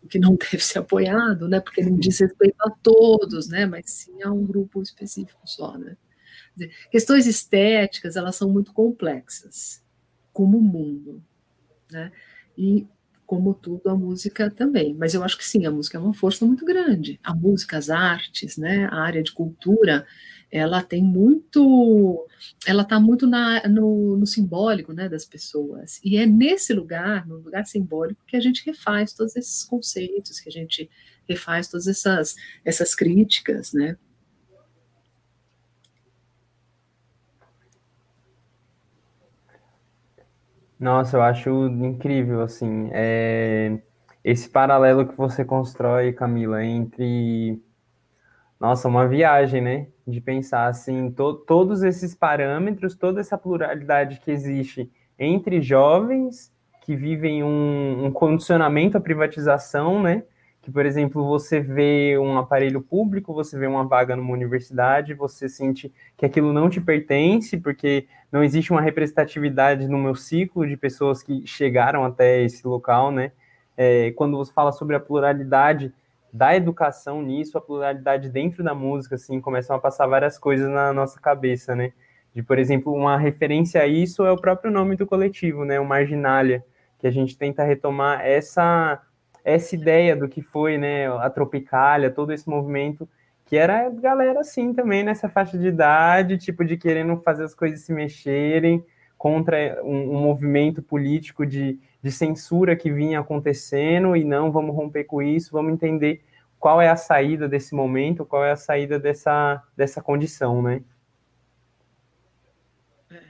[0.06, 4.22] que não deve ser apoiado, né, porque não diz respeito a todos, né, mas sim
[4.22, 5.76] a um grupo específico só.
[5.76, 5.96] Né.
[6.56, 9.82] Dizer, questões estéticas, elas são muito complexas,
[10.32, 11.22] como o mundo.
[11.90, 12.10] Né,
[12.56, 12.86] e
[13.26, 14.94] como tudo, a música também.
[14.94, 17.18] Mas eu acho que sim, a música é uma força muito grande.
[17.24, 20.06] A música, as artes, né, a área de cultura,
[20.50, 22.26] ela tem muito,
[22.66, 26.00] ela está muito na, no, no, simbólico, né, das pessoas.
[26.04, 30.48] E é nesse lugar, no lugar simbólico, que a gente refaz todos esses conceitos, que
[30.48, 30.88] a gente
[31.28, 33.96] refaz todas essas, essas críticas, né.
[40.78, 43.80] Nossa, eu acho incrível, assim, é...
[44.22, 47.62] esse paralelo que você constrói, Camila, entre,
[48.60, 54.30] nossa, uma viagem, né, de pensar, assim, to todos esses parâmetros, toda essa pluralidade que
[54.30, 60.22] existe entre jovens que vivem um, um condicionamento à privatização, né,
[60.62, 65.48] que, por exemplo, você vê um aparelho público, você vê uma vaga numa universidade, você
[65.48, 70.76] sente que aquilo não te pertence, porque não existe uma representatividade no meu ciclo de
[70.76, 73.32] pessoas que chegaram até esse local, né?
[73.76, 75.92] É, quando você fala sobre a pluralidade
[76.32, 80.92] da educação nisso, a pluralidade dentro da música, assim, começam a passar várias coisas na
[80.92, 81.92] nossa cabeça, né?
[82.34, 85.80] De, por exemplo, uma referência a isso é o próprio nome do coletivo, né?
[85.80, 86.64] O Marginália,
[86.98, 89.00] que a gente tenta retomar essa
[89.44, 93.08] essa ideia do que foi, né, a Tropicália, todo esse movimento,
[93.44, 97.80] que era galera assim também nessa faixa de idade, tipo de querendo fazer as coisas
[97.82, 98.84] se mexerem
[99.26, 105.02] contra um, um movimento político de, de censura que vinha acontecendo e não vamos romper
[105.02, 106.24] com isso, vamos entender
[106.60, 110.80] qual é a saída desse momento, qual é a saída dessa, dessa condição, né?
[113.10, 113.20] É,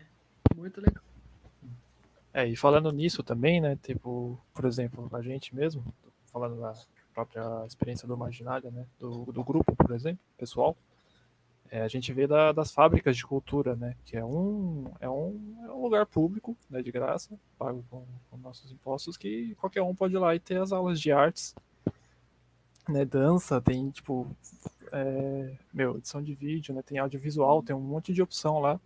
[0.54, 1.02] muito legal.
[2.34, 5.82] É, e falando nisso também, né, tipo, por exemplo, a gente mesmo,
[6.30, 6.74] falando da
[7.14, 10.76] própria experiência do Marginália, né, do, do grupo, por exemplo, pessoal,
[11.70, 15.56] é, a gente vê da, das fábricas de cultura, né, que é um, é um,
[15.64, 19.94] é um lugar público, né, de graça, pago com, com, nossos impostos, que qualquer um
[19.94, 21.54] pode ir lá e ter as aulas de artes,
[22.88, 24.26] né, dança, tem, tipo,
[24.92, 28.80] é, meu, edição de vídeo, né, tem audiovisual, tem um monte de opção lá,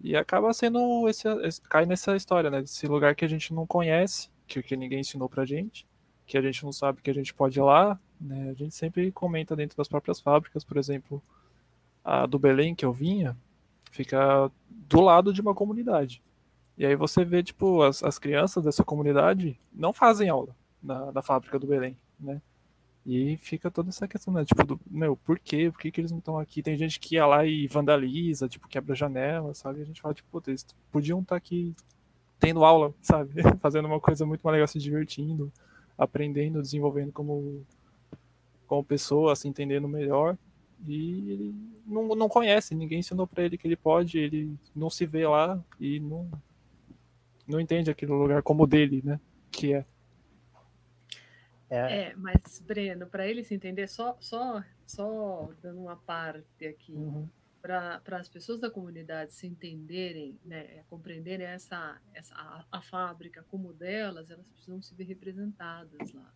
[0.00, 3.66] e acaba sendo, esse, esse cai nessa história, né, desse lugar que a gente não
[3.66, 5.86] conhece, que, que ninguém ensinou pra gente,
[6.26, 8.50] que a gente não sabe que a gente pode ir lá, né?
[8.50, 11.22] A gente sempre comenta dentro das próprias fábricas, por exemplo,
[12.04, 13.36] a do Belém que eu vinha,
[13.90, 16.22] fica do lado de uma comunidade.
[16.76, 21.22] E aí você vê, tipo, as, as crianças dessa comunidade não fazem aula na, na
[21.22, 22.42] fábrica do Belém, né?
[23.06, 24.44] E fica toda essa questão, né?
[24.44, 25.70] Tipo, do, meu, por quê?
[25.70, 26.62] Por que, que eles não estão aqui?
[26.62, 29.80] Tem gente que ia lá e vandaliza, tipo, quebra janela, sabe?
[29.80, 31.74] E a gente fala, tipo, eles podiam estar tá aqui
[32.40, 33.42] tendo aula, sabe?
[33.60, 35.52] Fazendo uma coisa muito mais legal, se divertindo
[35.96, 37.64] aprendendo, desenvolvendo como,
[38.66, 40.36] como pessoa, se entendendo melhor.
[40.86, 41.54] E ele
[41.86, 45.62] não, não conhece, ninguém ensinou para ele que ele pode, ele não se vê lá
[45.80, 46.30] e não,
[47.46, 49.20] não entende aquele lugar como dele, né?
[49.50, 49.84] Que é.
[51.70, 56.92] É, é mas, Breno, para ele se entender, só, só, só dando uma parte aqui,
[56.92, 57.28] uhum.
[57.60, 63.72] para as pessoas da comunidade se entenderem, né, compreenderem essa, essa a, a, fábrica como
[63.72, 66.32] delas, elas precisam se ver representadas lá.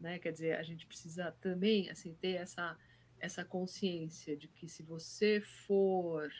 [0.00, 0.18] Né?
[0.18, 2.76] Quer dizer, a gente precisa também assim, ter essa,
[3.20, 6.30] essa consciência de que se você for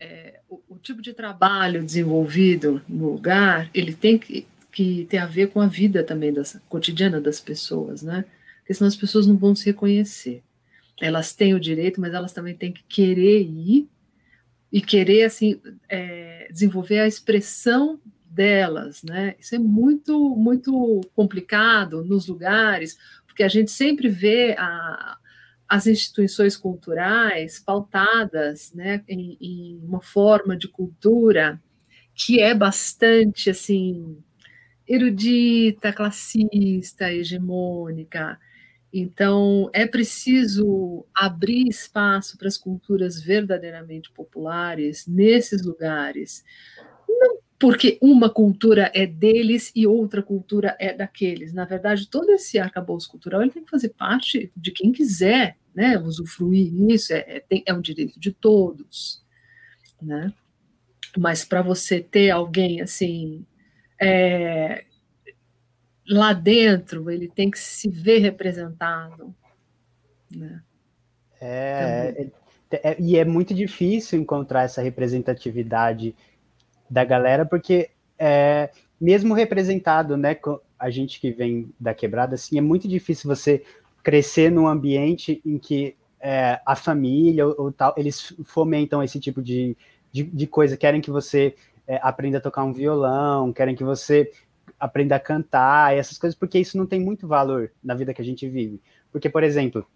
[0.00, 5.26] é, o, o, tipo de trabalho desenvolvido no lugar, ele tem que, que ter a
[5.26, 8.24] ver com a vida também das, cotidiana das pessoas, né?
[8.58, 10.42] Porque senão as pessoas não vão se reconhecer.
[11.00, 13.88] Elas têm o direito, mas elas também têm que querer ir
[14.70, 17.98] e querer assim é, desenvolver a expressão
[18.30, 19.34] delas, né?
[19.40, 25.18] Isso é muito muito complicado nos lugares, porque a gente sempre vê a,
[25.68, 31.60] as instituições culturais pautadas né, em, em, uma forma de cultura
[32.14, 34.18] que é bastante assim
[34.86, 38.38] erudita, classista, hegemônica.
[38.90, 46.42] Então é preciso abrir espaço para as culturas verdadeiramente populares nesses lugares,
[47.58, 51.52] porque uma cultura é deles e outra cultura é daqueles.
[51.52, 55.98] Na verdade, todo esse arcabouço cultural ele tem que fazer parte de quem quiser né,
[55.98, 59.24] usufruir isso, é, é, é um direito de todos.
[60.00, 60.32] Né?
[61.16, 63.44] Mas para você ter alguém assim
[64.00, 64.84] é,
[66.08, 69.34] lá dentro, ele tem que se ver representado.
[70.30, 70.62] Né?
[71.40, 72.30] É,
[72.70, 76.14] é, é, e é muito difícil encontrar essa representatividade
[76.90, 78.70] da galera, porque é,
[79.00, 80.36] mesmo representado, né,
[80.78, 83.62] a gente que vem da quebrada, assim, é muito difícil você
[84.02, 89.42] crescer num ambiente em que é, a família ou, ou, tal, eles fomentam esse tipo
[89.42, 89.76] de,
[90.10, 91.54] de, de coisa, querem que você
[91.86, 94.30] é, aprenda a tocar um violão, querem que você
[94.78, 98.24] aprenda a cantar, essas coisas, porque isso não tem muito valor na vida que a
[98.24, 98.80] gente vive.
[99.10, 99.86] Porque, por exemplo,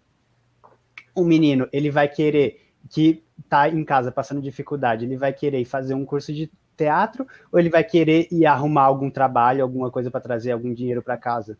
[1.15, 5.93] um menino, ele vai querer que tá em casa passando dificuldade, ele vai querer fazer
[5.93, 10.21] um curso de teatro ou ele vai querer ir arrumar algum trabalho, alguma coisa para
[10.21, 11.57] trazer algum dinheiro para casa?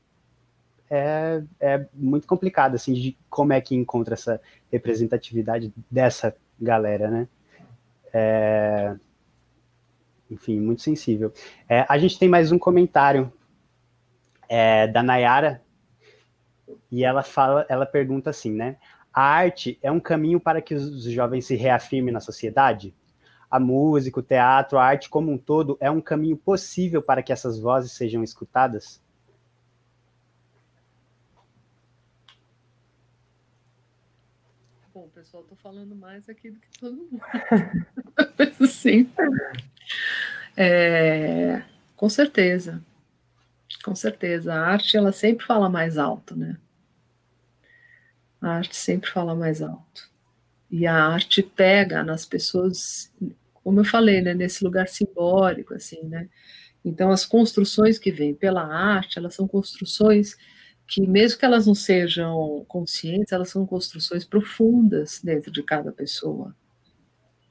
[0.90, 4.40] É, é muito complicado, assim, de como é que encontra essa
[4.72, 7.28] representatividade dessa galera, né?
[8.14, 8.96] É,
[10.30, 11.34] enfim, muito sensível.
[11.68, 13.32] É, a gente tem mais um comentário
[14.48, 15.64] é, da Nayara,
[16.92, 18.78] e ela fala, ela pergunta assim, né?
[19.12, 22.94] A arte é um caminho para que os jovens se reafirmem na sociedade?
[23.54, 27.32] A música, o teatro, a arte como um todo é um caminho possível para que
[27.32, 29.00] essas vozes sejam escutadas?
[34.92, 37.22] Bom, pessoal, estou falando mais aqui do que todo mundo.
[38.68, 39.08] Sim.
[40.58, 41.62] É,
[41.96, 42.84] com certeza.
[43.84, 44.52] Com certeza.
[44.52, 46.58] A arte, ela sempre fala mais alto, né?
[48.42, 50.12] A arte sempre fala mais alto.
[50.72, 53.14] E a arte pega nas pessoas
[53.64, 56.30] como eu falei, né, nesse lugar simbólico, assim, né?
[56.84, 60.36] Então, as construções que vêm pela arte, elas são construções
[60.88, 66.54] que, mesmo que elas não sejam conscientes, elas são construções profundas dentro de cada pessoa.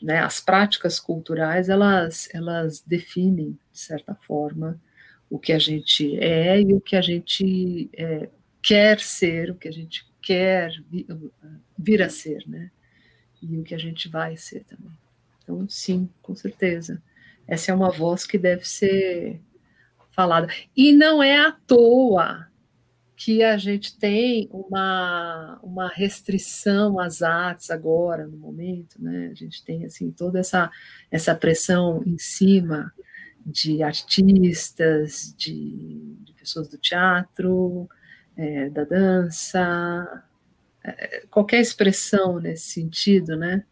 [0.03, 0.18] Né?
[0.18, 4.79] As práticas culturais, elas, elas definem, de certa forma,
[5.31, 8.29] o que a gente é e o que a gente é,
[8.62, 10.70] quer ser, o que a gente quer
[11.79, 12.70] vir, a ser, né?
[13.40, 14.92] E o que a gente vai ser também.
[15.42, 17.02] Então, sim, com certeza.
[17.46, 19.40] Essa é uma voz que deve ser
[20.11, 20.48] falada.
[20.76, 22.46] E não é à toa
[23.16, 29.28] que a gente tem uma, uma restrição às artes agora, no momento, né?
[29.31, 30.70] A gente tem, assim, toda essa,
[31.11, 32.92] essa pressão em cima
[33.44, 37.88] de artistas, de, de pessoas do teatro,
[38.37, 40.24] é, da dança,
[40.83, 43.64] é, qualquer expressão nesse sentido, né?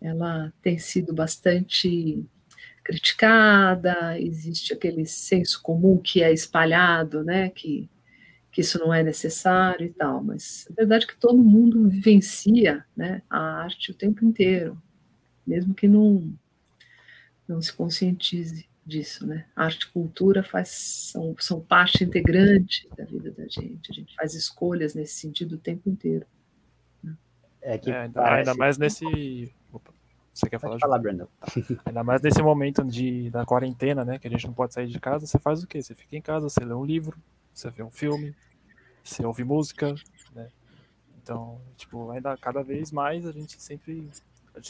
[0.00, 2.24] Ela tem sido bastante
[2.84, 7.88] criticada, existe aquele senso comum que é espalhado, né, que,
[8.50, 12.84] que isso não é necessário e tal, mas a verdade é que todo mundo vivencia
[12.96, 14.80] né, a arte o tempo inteiro,
[15.46, 16.32] mesmo que não,
[17.46, 19.44] não se conscientize disso, né?
[19.54, 24.34] Arte e cultura faz, são, são parte integrante da vida da gente, a gente faz
[24.34, 26.24] escolhas nesse sentido o tempo inteiro.
[27.04, 27.14] Né?
[27.60, 29.52] É, que é, ainda, ainda mais nesse
[30.38, 30.78] você quer falar?
[30.78, 31.26] falar, Brandon.
[31.84, 34.18] Ainda mais nesse momento de, da quarentena, né?
[34.18, 35.82] Que a gente não pode sair de casa, você faz o quê?
[35.82, 37.18] Você fica em casa, você lê um livro,
[37.52, 38.34] você vê um filme,
[39.02, 39.94] você ouve música,
[40.32, 40.48] né?
[41.20, 44.08] Então, tipo, ainda cada vez mais a gente sempre.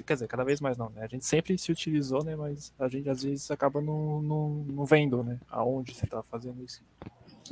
[0.07, 1.03] Quer dizer, cada vez mais não, né?
[1.03, 2.35] A gente sempre se utilizou, né?
[2.35, 5.39] Mas a gente às vezes acaba não, não, não vendo, né?
[5.51, 6.83] Aonde você está fazendo isso.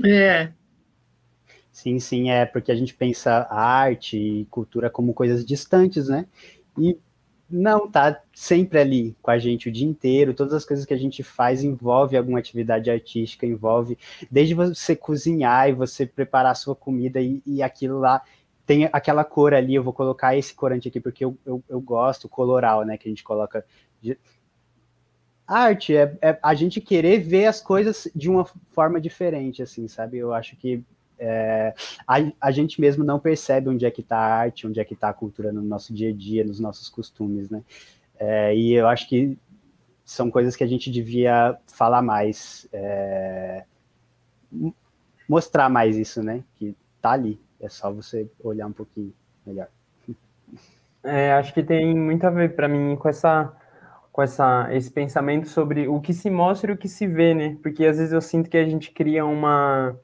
[0.05, 0.53] É.
[1.71, 6.27] Sim, sim, é porque a gente pensa arte e cultura como coisas distantes, né?
[6.79, 6.99] E
[7.49, 10.35] não, tá sempre ali com a gente o dia inteiro.
[10.35, 13.97] Todas as coisas que a gente faz envolve alguma atividade artística, envolve
[14.31, 18.23] desde você cozinhar e você preparar a sua comida e, e aquilo lá
[18.67, 19.77] tem aquela cor ali.
[19.77, 22.99] Eu vou colocar esse corante aqui porque eu, eu, eu gosto, coloral, né?
[22.99, 23.65] Que a gente coloca.
[25.47, 30.19] arte é, é, a gente querer ver as coisas de uma forma diferente, assim, sabe?
[30.19, 30.83] Eu acho que
[31.19, 31.75] é,
[32.07, 34.95] a, a, gente mesmo não percebe onde é que está a arte, onde é que
[34.95, 37.63] está a cultura no nosso dia a dia, nos nossos costumes, né?
[38.19, 39.39] É, e eu acho que
[40.05, 43.65] são coisas que a gente devia falar mais, é,
[45.29, 46.45] mostrar mais isso, né?
[46.57, 49.13] Que tá ali, é só você olhar um pouquinho
[49.45, 49.69] melhor.
[51.09, 53.57] É, acho que tem muito a ver para mim com essa
[54.11, 57.57] com essa, esse pensamento sobre o que se mostra e o que se vê, né?
[57.63, 59.95] Porque às vezes eu sinto que a gente cria uma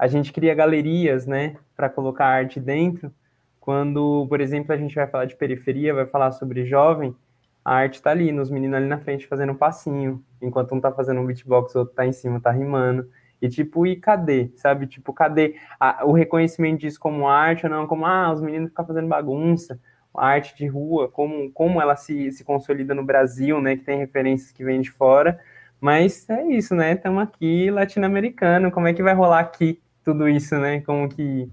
[0.00, 3.12] a gente cria galerias, né, para colocar arte dentro.
[3.60, 7.14] Quando, por exemplo, a gente vai falar de periferia, vai falar sobre jovem,
[7.62, 10.90] a arte está ali, nos meninos ali na frente fazendo um passinho, enquanto um está
[10.90, 13.10] fazendo um beatbox, o outro está em cima, está rimando.
[13.42, 14.50] E tipo, e cadê?
[14.56, 14.86] Sabe?
[14.86, 17.86] Tipo, cadê a, o reconhecimento disso como arte ou não?
[17.86, 19.78] Como, ah, os meninos ficam fazendo bagunça.
[20.16, 23.76] A arte de rua, como, como ela se, se consolida no Brasil, né?
[23.76, 25.38] Que tem referências que vêm de fora.
[25.78, 26.92] Mas é isso, né?
[26.94, 29.78] Estamos aqui latino-americano, como é que vai rolar aqui?
[30.12, 30.80] Tudo isso, né?
[30.80, 31.48] Como que,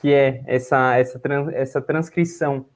[0.00, 2.66] que é essa, essa, trans, essa transcrição,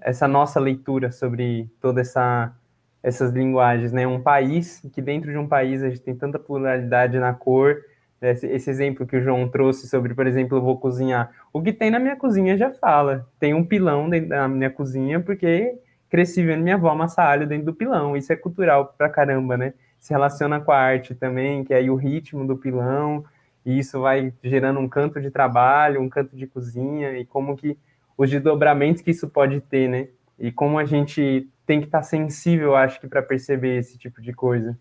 [0.00, 2.54] essa nossa leitura sobre toda essa
[3.02, 4.06] essas linguagens, né?
[4.06, 7.76] Um país que dentro de um país a gente tem tanta pluralidade na cor.
[8.22, 11.30] Esse, esse exemplo que o João trouxe sobre, por exemplo, eu vou cozinhar.
[11.52, 13.28] O que tem na minha cozinha já fala.
[13.38, 17.66] Tem um pilão dentro da minha cozinha porque cresci vendo minha avó amassar alho dentro
[17.66, 18.16] do pilão.
[18.16, 19.74] Isso é cultural pra caramba, né?
[20.00, 23.22] Se relaciona com a arte também, que é aí o ritmo do pilão,
[23.64, 27.78] e isso vai gerando um canto de trabalho, um canto de cozinha, e como que
[28.16, 30.08] os desdobramentos que isso pode ter, né?
[30.38, 34.32] E como a gente tem que estar sensível, acho que, para perceber esse tipo de
[34.32, 34.78] coisa.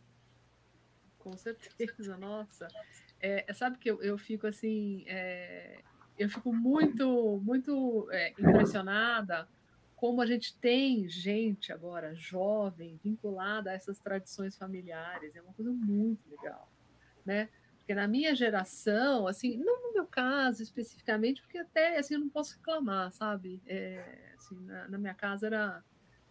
[1.20, 2.68] Com certeza, nossa.
[3.20, 5.80] É, sabe que eu, eu fico assim, é,
[6.18, 9.48] eu fico muito, muito é, impressionada
[9.96, 15.34] como a gente tem gente agora jovem vinculada a essas tradições familiares.
[15.34, 16.70] É uma coisa muito legal,
[17.26, 17.48] né?
[17.84, 22.30] Porque na minha geração, assim, não no meu caso especificamente, porque até assim eu não
[22.30, 23.62] posso reclamar, sabe?
[23.68, 25.84] É, assim, na, na, minha casa era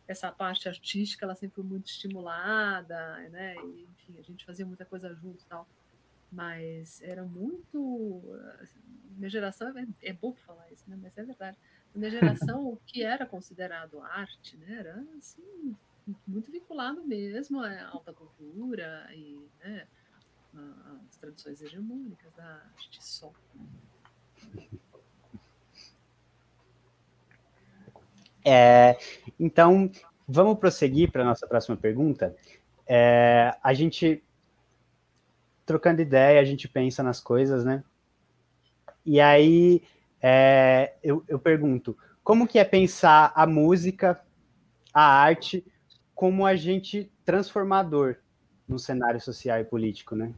[0.09, 3.55] essa parte artística, ela sempre foi muito estimulada, né?
[3.57, 5.69] E, enfim, a gente fazia muita coisa junto e tal.
[6.31, 8.23] Mas era muito.
[8.63, 8.81] Assim,
[9.19, 10.99] minha geração é, é pouco falar isso, né?
[11.03, 11.59] Mas é verdade.
[11.95, 14.79] Na minha geração, o que era considerado arte, né?
[14.79, 15.77] Era assim,
[16.27, 19.87] muito vinculado mesmo à alta cultura e, né?
[21.09, 23.33] as tradições hegemônicas da arte só.
[28.45, 28.99] É,
[29.39, 29.89] então,
[30.27, 32.37] vamos prosseguir para a nossa próxima pergunta.
[32.85, 34.21] É, a gente,
[35.65, 37.85] trocando ideia, a gente pensa nas coisas, né?
[39.07, 39.81] E aí,
[40.21, 44.21] é, eu, eu pergunto, como que é pensar a música,
[44.93, 45.65] a arte,
[46.17, 48.17] como agente transformador
[48.67, 50.35] no cenário social e político, né?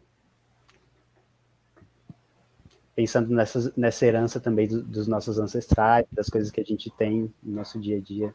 [2.95, 7.33] Pensando nessa, nessa herança também do, dos nossos ancestrais, das coisas que a gente tem
[7.43, 8.33] no nosso dia a dia.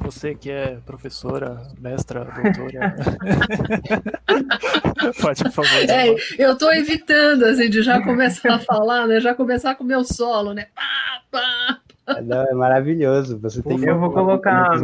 [0.00, 2.96] Você que é professora, mestra, doutora.
[5.20, 5.88] Pode, por favor.
[5.88, 9.20] É, eu estou evitando, assim, de já começar a falar, né?
[9.20, 10.68] Já começar com o meu solo, né?
[10.74, 12.22] Pá, pá, pá.
[12.22, 13.38] Não, é maravilhoso.
[13.38, 14.78] Você tem eu vou colocar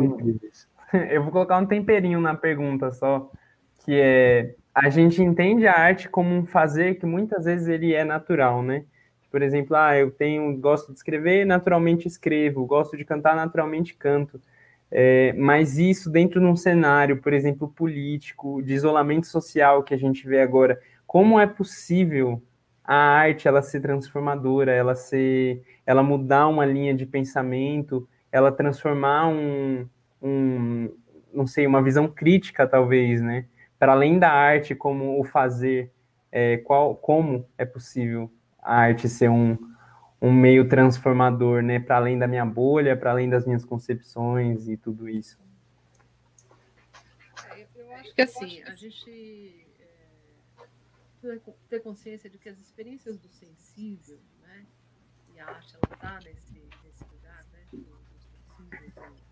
[1.10, 3.30] eu vou colocar um temperinho na pergunta só,
[3.84, 8.04] que é a gente entende a arte como um fazer que muitas vezes ele é
[8.04, 8.84] natural, né?
[9.30, 14.40] Por exemplo, ah, eu tenho gosto de escrever, naturalmente escrevo, gosto de cantar, naturalmente canto.
[14.90, 19.96] É, mas isso dentro de um cenário, por exemplo, político, de isolamento social que a
[19.96, 22.42] gente vê agora, como é possível
[22.84, 29.28] a arte ela ser transformadora, ela ser, ela mudar uma linha de pensamento, ela transformar
[29.28, 29.88] um,
[30.22, 30.90] um,
[31.32, 33.46] não sei, uma visão crítica, talvez, né?
[33.84, 35.92] Para além da arte como o fazer,
[36.32, 39.58] é, qual, como é possível a arte ser um,
[40.22, 41.78] um meio transformador, né?
[41.78, 45.38] Para além da minha bolha, para além das minhas concepções e tudo isso.
[47.50, 49.66] É, eu acho que assim, a gente
[51.22, 54.64] é, ter consciência de que as experiências do sensível, né?
[55.34, 57.60] e a arte ela está nesse, nesse lugar, né?
[57.70, 59.23] Do, do, do simbólico.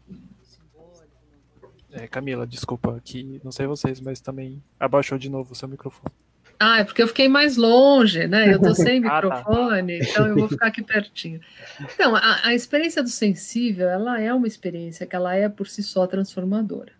[1.92, 6.14] É, Camila, desculpa, que não sei vocês, mas também abaixou de novo o seu microfone.
[6.58, 8.54] Ah, é porque eu fiquei mais longe, né?
[8.54, 10.10] Eu tô sem microfone, ah, tá.
[10.10, 11.40] então eu vou ficar aqui pertinho.
[11.80, 15.82] Então, a, a, experiência do sensível, ela é uma experiência que ela é por si
[15.82, 16.92] só transformadora.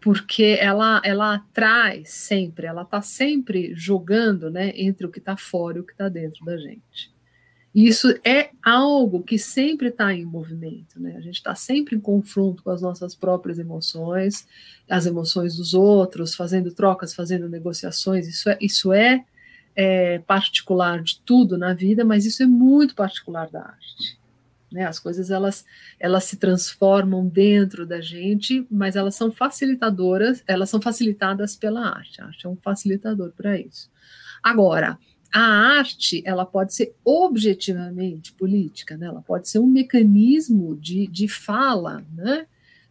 [0.00, 5.78] Porque ela, ela traz sempre, ela está sempre jogando né, entre o que está fora
[5.78, 7.13] e o que está dentro da gente.
[7.74, 11.16] E isso é algo que sempre está em movimento, né?
[11.16, 14.46] A gente está sempre em confronto com as nossas próprias emoções,
[14.88, 18.28] as emoções dos outros, fazendo trocas, fazendo negociações.
[18.28, 19.24] Isso é, isso é,
[19.74, 24.20] é particular de tudo na vida, mas isso é muito particular da arte.
[24.70, 24.86] Né?
[24.86, 25.64] As coisas elas,
[25.98, 32.20] elas se transformam dentro da gente, mas elas são facilitadoras, elas são facilitadas pela arte.
[32.20, 33.90] A arte é um facilitador para isso.
[34.40, 34.96] Agora,
[35.34, 39.06] a arte ela pode ser objetivamente política, né?
[39.06, 42.46] ela pode ser um mecanismo de, de fala, né?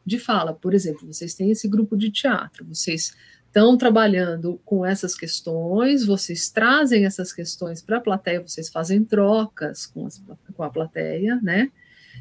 [0.05, 0.53] de fala.
[0.53, 3.13] Por exemplo, vocês têm esse grupo de teatro, vocês
[3.47, 9.85] estão trabalhando com essas questões, vocês trazem essas questões para a plateia, vocês fazem trocas
[9.85, 10.21] com, as,
[10.53, 11.71] com a plateia, né?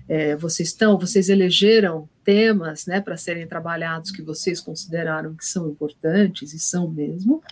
[0.08, 5.68] É, vocês estão, vocês elegeram temas, né, para serem trabalhados que vocês consideraram que são
[5.68, 7.42] importantes e são mesmo,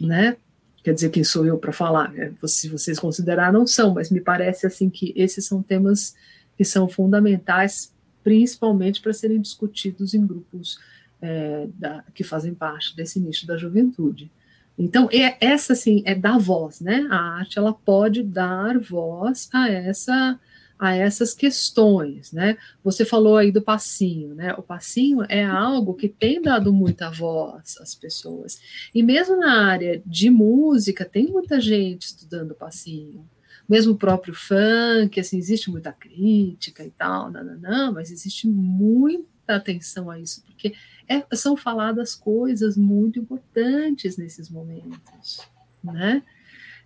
[0.00, 0.36] né?
[0.82, 2.16] Quer dizer, quem sou eu para falar?
[2.18, 6.14] É, se vocês consideraram, são, mas me parece assim que esses são temas
[6.56, 10.78] que são fundamentais, principalmente para serem discutidos em grupos
[11.20, 14.30] é, da, que fazem parte desse nicho da juventude.
[14.78, 17.06] Então, é, essa sim é dar voz, né?
[17.10, 20.40] A arte ela pode dar voz a essa
[20.80, 22.56] a essas questões, né?
[22.82, 24.54] Você falou aí do passinho, né?
[24.54, 28.58] O passinho é algo que tem dado muita voz às pessoas.
[28.94, 33.28] E mesmo na área de música, tem muita gente estudando passinho.
[33.68, 40.10] Mesmo o próprio funk, assim, existe muita crítica e tal, não, mas existe muita atenção
[40.10, 40.74] a isso, porque
[41.06, 45.40] é, são faladas coisas muito importantes nesses momentos,
[45.84, 46.22] né?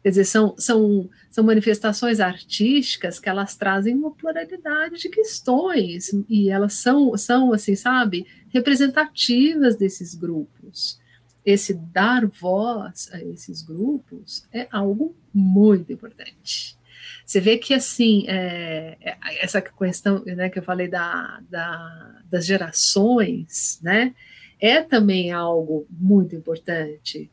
[0.05, 6.50] Quer dizer, são, são, são manifestações artísticas que elas trazem uma pluralidade de questões e
[6.50, 11.00] elas são, são assim, sabe, representativas desses grupos.
[11.42, 16.76] Esse dar voz a esses grupos é algo muito importante.
[17.24, 22.44] Você vê que, assim, é, é essa questão né, que eu falei da, da, das
[22.44, 24.14] gerações, né,
[24.61, 27.30] é também algo muito importante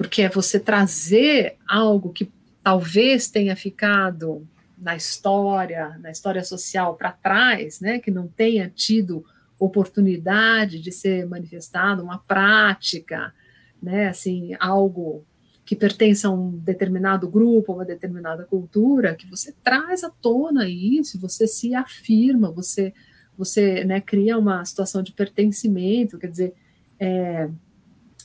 [0.00, 2.32] porque é você trazer algo que
[2.62, 4.48] talvez tenha ficado
[4.78, 9.22] na história, na história social para trás, né, que não tenha tido
[9.58, 13.34] oportunidade de ser manifestado, uma prática,
[13.82, 15.22] né, assim, algo
[15.66, 21.20] que pertence a um determinado grupo, uma determinada cultura, que você traz à tona isso,
[21.20, 22.94] você se afirma, você,
[23.36, 26.54] você, né, cria uma situação de pertencimento, quer dizer,
[26.98, 27.50] é,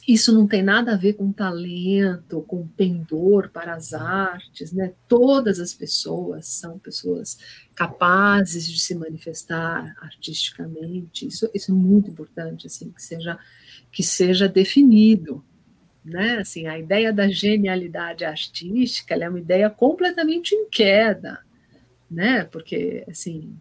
[0.07, 4.93] isso não tem nada a ver com talento, com pendor para as artes, né?
[5.07, 7.39] Todas as pessoas são pessoas
[7.73, 11.27] capazes de se manifestar artisticamente.
[11.27, 13.37] Isso, isso é muito importante, assim, que seja
[13.91, 15.43] que seja definido,
[16.03, 16.37] né?
[16.37, 21.39] Assim, a ideia da genialidade artística é uma ideia completamente em queda,
[22.11, 22.43] né?
[22.43, 23.57] Porque assim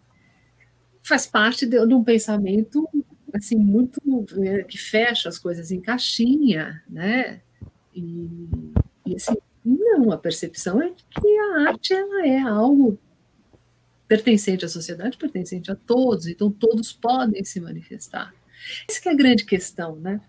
[1.02, 2.88] faz parte de, de um pensamento
[3.34, 4.00] assim muito
[4.42, 7.40] é, que fecha as coisas em caixinha, né?
[7.94, 8.48] E,
[9.06, 12.98] e assim, não, a percepção é que a arte ela é algo
[14.06, 18.32] pertencente à sociedade, pertencente a todos, então todos podem se manifestar.
[18.88, 20.20] Essa é a grande questão, né?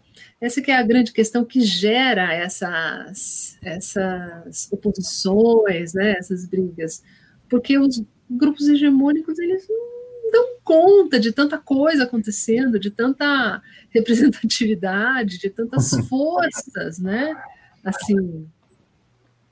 [0.42, 7.04] Essa que é a grande questão que gera essas, essas oposições, né, essas brigas,
[7.50, 9.95] porque os grupos hegemônicos eles não
[10.32, 17.36] dão conta de tanta coisa acontecendo, de tanta representatividade, de tantas forças, né?
[17.84, 18.48] Assim,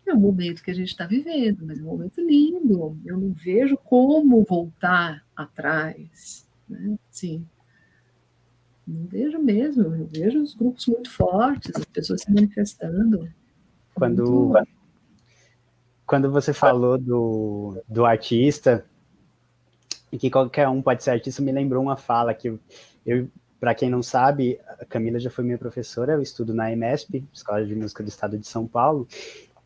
[0.06, 2.98] é um momento que a gente está vivendo, mas é um momento lindo.
[3.06, 6.98] Eu não vejo como voltar atrás, né?
[7.10, 7.46] Sim.
[8.86, 13.32] Não vejo mesmo, eu vejo os grupos muito fortes, as pessoas se manifestando.
[13.96, 14.68] Quando, muito...
[16.06, 18.86] quando você falou do, do artista,
[20.14, 22.60] e que qualquer um pode ser artista, me lembrou uma fala que eu,
[23.04, 23.28] eu
[23.60, 27.66] para quem não sabe, a Camila já foi minha professora, eu estudo na EMESP, Escola
[27.66, 29.08] de Música do Estado de São Paulo,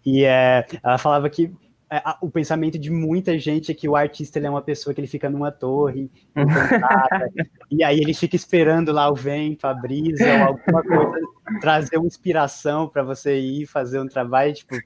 [0.05, 1.51] e é, ela falava que
[1.91, 5.01] é, o pensamento de muita gente é que o artista ele é uma pessoa que
[5.01, 7.29] ele fica numa torre encantada,
[7.69, 11.27] e aí ele fica esperando lá o vento, a brisa, ou alguma coisa,
[11.59, 14.77] trazer uma inspiração para você ir fazer um trabalho, tipo,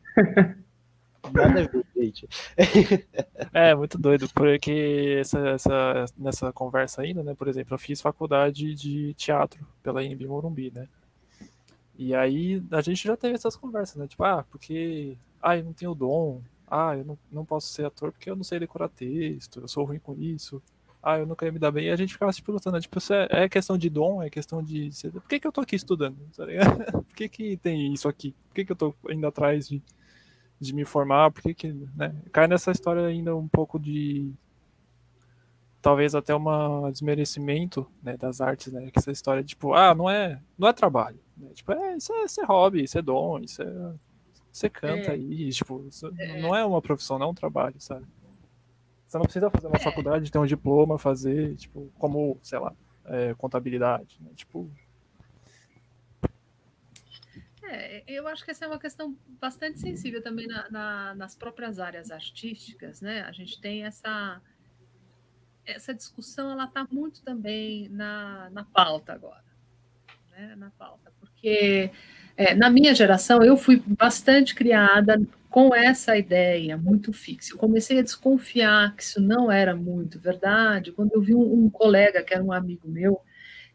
[1.33, 2.27] Nada a ver, gente.
[3.53, 8.73] É, muito doido, porque essa, essa, nessa conversa ainda, né, por exemplo, eu fiz faculdade
[8.73, 10.87] de teatro pela INB Morumbi, né?
[11.97, 14.07] E aí a gente já teve essas conversas, né?
[14.07, 18.11] Tipo, ah, porque ah, eu não tenho dom, ah, eu não, não posso ser ator
[18.11, 20.61] porque eu não sei decorar texto, eu sou ruim com isso,
[21.03, 23.43] ah, eu não quero me dar bem, e a gente ficava se perguntando, tipo, é,
[23.43, 24.89] é questão de dom, é questão de.
[25.11, 26.17] Por que, que eu tô aqui estudando?
[26.35, 26.45] Tá
[26.91, 28.35] Por que, que tem isso aqui?
[28.47, 29.81] Por que, que eu tô indo atrás de,
[30.61, 31.31] de me formar?
[31.31, 31.73] Por que, que.
[31.95, 32.15] Né?
[32.31, 34.31] Cai nessa história ainda um pouco de.
[35.81, 38.91] Talvez até um desmerecimento né, das artes, né?
[38.91, 41.19] Que essa história, tipo, ah, não é, não é trabalho.
[41.35, 41.49] Né?
[41.55, 43.93] Tipo, é, isso, é, isso é hobby, isso é dom, isso é.
[44.51, 45.11] Você canta é.
[45.11, 45.83] aí, tipo,
[46.19, 46.41] é.
[46.41, 48.05] não é uma profissão, não é um trabalho, sabe?
[49.07, 49.79] Você não precisa fazer uma é.
[49.79, 52.73] faculdade, ter um diploma, fazer, tipo, como, sei lá,
[53.05, 54.29] é, contabilidade, né?
[54.35, 54.69] Tipo.
[57.73, 61.79] É, eu acho que essa é uma questão bastante sensível também na, na, nas próprias
[61.79, 63.21] áreas artísticas, né?
[63.21, 64.41] A gente tem essa
[65.63, 69.45] essa discussão, ela está muito também na, na pauta agora,
[70.31, 70.55] né?
[70.57, 71.91] Na pauta, porque
[72.35, 77.53] é, na minha geração eu fui bastante criada com essa ideia muito fixa.
[77.53, 81.69] Eu comecei a desconfiar que isso não era muito verdade quando eu vi um, um,
[81.69, 83.21] colega, que era um amigo meu,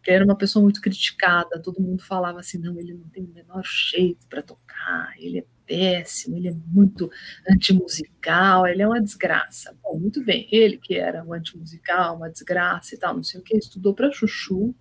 [0.06, 3.34] que era uma pessoa muito criticada, todo mundo falava assim: não, ele não tem o
[3.34, 7.10] menor jeito para tocar, ele é péssimo, ele é muito
[7.50, 9.76] antimusical, ele é uma desgraça.
[9.82, 13.42] Bom, muito bem, ele que era um antimusical, uma desgraça e tal, não sei o
[13.42, 14.72] que, estudou para Chuchu,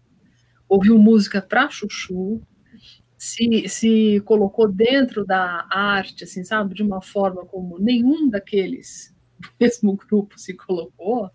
[0.69, 2.39] ouviu música para Chuchu,
[3.17, 9.49] se, se colocou dentro da arte, assim, sabe, de uma forma como nenhum daqueles do
[9.59, 11.31] mesmo grupo se colocou,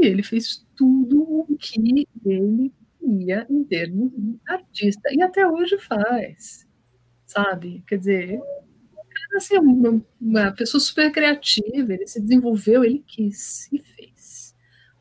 [0.00, 2.72] e ele fez tudo o que ele
[3.02, 6.66] ia em termos de artista, e até hoje faz,
[7.26, 7.82] sabe?
[7.86, 8.40] Quer dizer,
[9.36, 14.54] assim, uma, uma pessoa super criativa, ele se desenvolveu, ele quis e fez.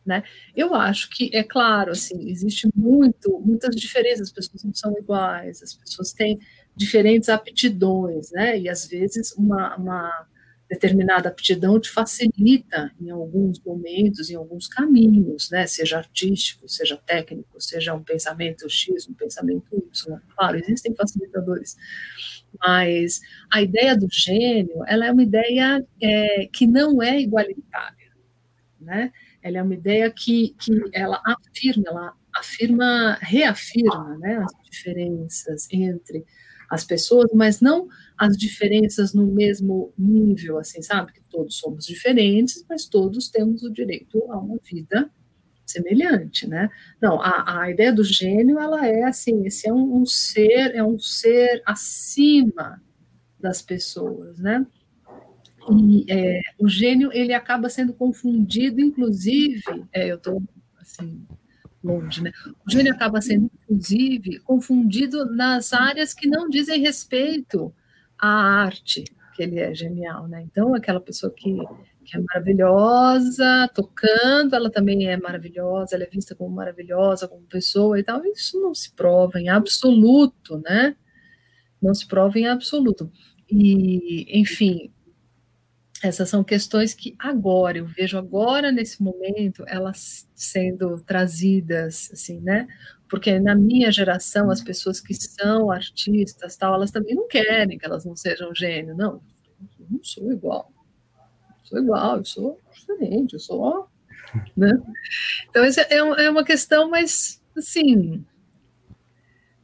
[0.06, 0.24] Né?
[0.56, 5.62] Eu acho que, é claro, assim, existe muito, muitas diferenças, as pessoas não são iguais,
[5.62, 6.40] as pessoas têm
[6.74, 8.58] diferentes aptidões, né?
[8.58, 10.28] E às vezes uma, uma
[10.70, 15.66] determinada aptidão te facilita em alguns momentos, em alguns caminhos, né?
[15.66, 20.20] Seja artístico, seja técnico, seja um pensamento X, um pensamento Y.
[20.36, 21.78] Claro, existem facilitadores,
[22.60, 28.12] mas a ideia do gênio, ela é uma ideia é, que não é igualitária,
[28.80, 29.12] né?
[29.42, 36.26] Ela é uma ideia que, que ela afirma, ela afirma, reafirma né, as diferenças entre
[36.70, 37.88] as pessoas, mas não
[38.18, 41.14] as diferenças no mesmo nível, assim, sabe?
[41.14, 45.10] Que todos somos diferentes, mas todos temos o direito a uma vida
[45.66, 46.70] semelhante, né?
[47.02, 50.84] Não, a, a ideia do gênio, ela é assim, esse é um, um ser, é
[50.84, 52.82] um ser acima
[53.40, 54.66] das pessoas, né?
[55.70, 59.62] E é, o gênio ele acaba sendo confundido, inclusive,
[59.92, 60.42] é, eu estou
[60.80, 61.28] assim
[61.84, 62.32] longe, né?
[62.66, 67.74] O gênio acaba sendo, inclusive, confundido nas áreas que não dizem respeito
[68.18, 69.06] à arte,
[69.36, 70.42] que ele é genial, né?
[70.42, 71.58] Então, aquela pessoa que,
[72.04, 78.00] que é maravilhosa, tocando, ela também é maravilhosa, ela é vista como maravilhosa, como pessoa
[78.00, 78.26] e tal.
[78.26, 80.96] Isso não se prova em absoluto, né?
[81.82, 83.12] Não se prova em absoluto.
[83.50, 84.92] E, enfim,
[86.04, 92.68] essas são questões que agora, eu vejo agora nesse momento, elas sendo trazidas, assim, né?
[93.10, 97.86] Porque na minha geração, as pessoas que são artistas, tal, elas também não querem que
[97.86, 99.22] elas não sejam gênio, não.
[99.80, 100.72] Eu não sou igual.
[101.62, 103.88] Eu sou igual, eu sou diferente, eu sou.
[104.56, 104.80] Né?
[105.50, 108.24] Então, é, é uma questão, mas, assim,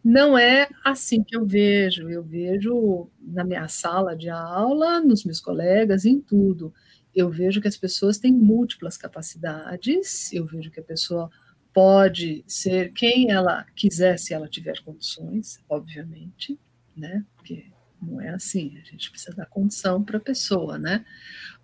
[0.03, 2.09] não é assim que eu vejo.
[2.09, 6.73] Eu vejo na minha sala de aula, nos meus colegas, em tudo.
[7.15, 11.29] Eu vejo que as pessoas têm múltiplas capacidades, eu vejo que a pessoa
[11.73, 16.59] pode ser quem ela quiser, se ela tiver condições, obviamente,
[16.95, 17.25] né?
[17.35, 21.05] Porque não é assim, a gente precisa dar condição para a pessoa, né?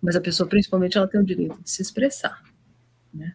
[0.00, 2.42] Mas a pessoa, principalmente, ela tem o direito de se expressar,
[3.12, 3.34] né?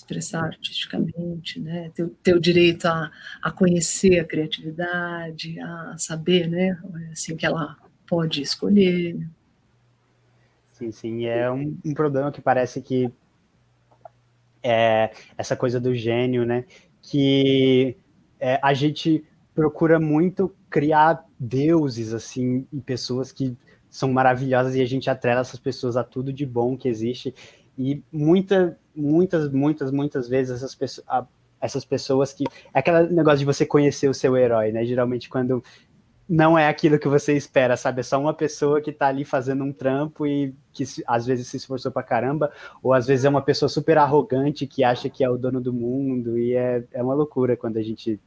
[0.00, 1.90] Expressar artisticamente, né?
[1.94, 3.10] ter, ter o direito a,
[3.42, 6.78] a conhecer a criatividade, a saber né?
[7.12, 7.76] assim, que ela
[8.06, 9.16] pode escolher.
[10.72, 13.12] Sim, sim, é um, um problema que parece que
[14.62, 16.64] é essa coisa do gênio, né?
[17.02, 17.96] Que
[18.38, 19.24] é, a gente
[19.54, 23.56] procura muito criar deuses, assim, e pessoas que
[23.90, 27.34] são maravilhosas e a gente atrela essas pessoas a tudo de bom que existe.
[27.78, 31.06] E muita, muitas, muitas, muitas vezes essas pessoas,
[31.60, 32.44] essas pessoas que.
[32.74, 34.84] É aquele negócio de você conhecer o seu herói, né?
[34.84, 35.62] Geralmente, quando
[36.28, 38.00] não é aquilo que você espera, sabe?
[38.00, 41.56] É só uma pessoa que tá ali fazendo um trampo e que às vezes se
[41.56, 45.28] esforçou pra caramba, ou às vezes é uma pessoa super arrogante que acha que é
[45.28, 48.20] o dono do mundo, e é, é uma loucura quando a gente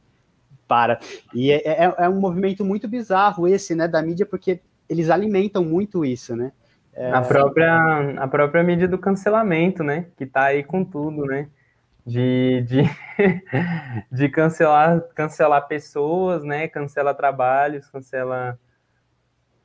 [0.68, 1.00] para.
[1.34, 5.64] E é, é, é um movimento muito bizarro esse, né, da mídia, porque eles alimentam
[5.64, 6.52] muito isso, né?
[6.96, 7.10] É...
[7.12, 10.06] A, própria, a própria mídia do cancelamento, né?
[10.16, 11.48] Que tá aí com tudo, né?
[12.06, 12.82] De, de,
[14.12, 16.68] de cancelar, cancelar pessoas, né?
[16.68, 18.58] Cancela trabalhos, cancela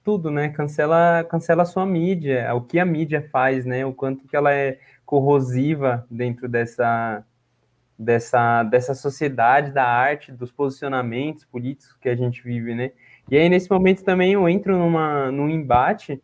[0.03, 0.49] tudo, né?
[0.49, 3.85] Cancela, cancela a sua mídia, o que a mídia faz, né?
[3.85, 7.23] O quanto que ela é corrosiva dentro dessa,
[7.97, 12.91] dessa, dessa sociedade da arte, dos posicionamentos políticos que a gente vive, né?
[13.29, 16.19] E aí, nesse momento também, eu entro numa, num embate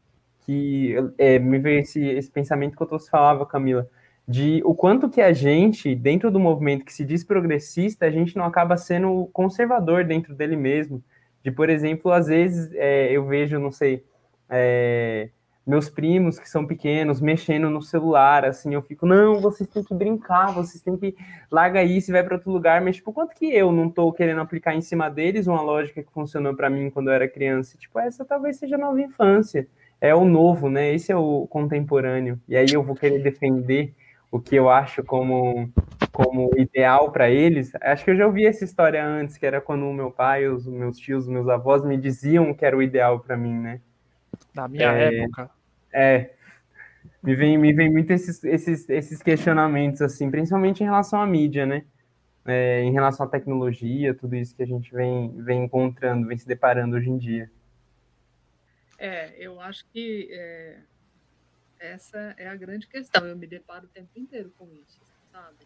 [0.45, 3.89] que é, me veio esse, esse pensamento que eu trouxe falava, Camila,
[4.27, 8.35] de o quanto que a gente, dentro do movimento que se diz progressista, a gente
[8.35, 11.03] não acaba sendo conservador dentro dele mesmo.
[11.43, 14.03] De, por exemplo, às vezes é, eu vejo, não sei,
[14.49, 15.29] é,
[15.65, 19.95] meus primos que são pequenos mexendo no celular, assim, eu fico, não, vocês têm que
[19.95, 21.15] brincar, vocês têm que
[21.51, 24.41] larga isso e vai para outro lugar, mas tipo, quanto que eu não estou querendo
[24.41, 27.77] aplicar em cima deles uma lógica que funcionou para mim quando eu era criança?
[27.77, 29.67] Tipo, essa talvez seja a nova infância,
[29.99, 30.93] é o novo, né?
[30.93, 32.39] Esse é o contemporâneo.
[32.47, 33.93] E aí eu vou querer defender
[34.31, 35.71] o que eu acho como
[36.15, 37.73] como ideal para eles.
[37.81, 40.65] Acho que eu já ouvi essa história antes, que era quando o meu pai, os
[40.65, 43.81] meus tios, os meus avós me diziam que era o ideal para mim, né?
[44.53, 45.49] Na minha é, época.
[45.91, 46.29] É.
[47.21, 51.65] Me vem, me vem muito esses, esses, esses questionamentos, assim, principalmente em relação à mídia,
[51.65, 51.83] né?
[52.45, 56.47] É, em relação à tecnologia, tudo isso que a gente vem, vem encontrando, vem se
[56.47, 57.49] deparando hoje em dia.
[58.97, 60.77] É, eu acho que é,
[61.79, 63.25] essa é a grande questão.
[63.25, 64.99] Eu me deparo o tempo inteiro com isso,
[65.31, 65.55] sabe?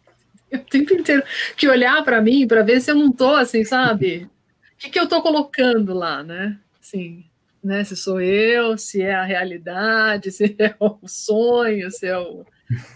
[0.52, 1.22] O tempo inteiro
[1.56, 4.28] que olhar para mim para ver se eu não tô assim, sabe?
[4.74, 6.58] O que, que eu tô colocando lá, né?
[6.80, 7.24] Assim,
[7.62, 7.84] né?
[7.84, 12.44] Se sou eu, se é a realidade, se é o sonho, se é o.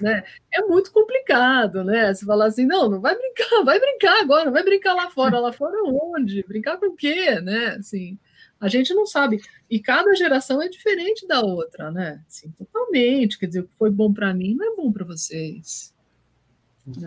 [0.00, 0.24] Né?
[0.52, 2.12] É muito complicado, né?
[2.14, 5.52] Se falar assim, não, não vai brincar, vai brincar agora, vai brincar lá fora, lá
[5.52, 6.42] fora onde?
[6.42, 7.76] Brincar com o quê, né?
[7.78, 8.18] Assim,
[8.64, 9.42] a gente não sabe.
[9.68, 12.24] E cada geração é diferente da outra, né?
[12.26, 13.38] Assim, totalmente.
[13.38, 15.94] Quer dizer, o que foi bom para mim não é bom para vocês.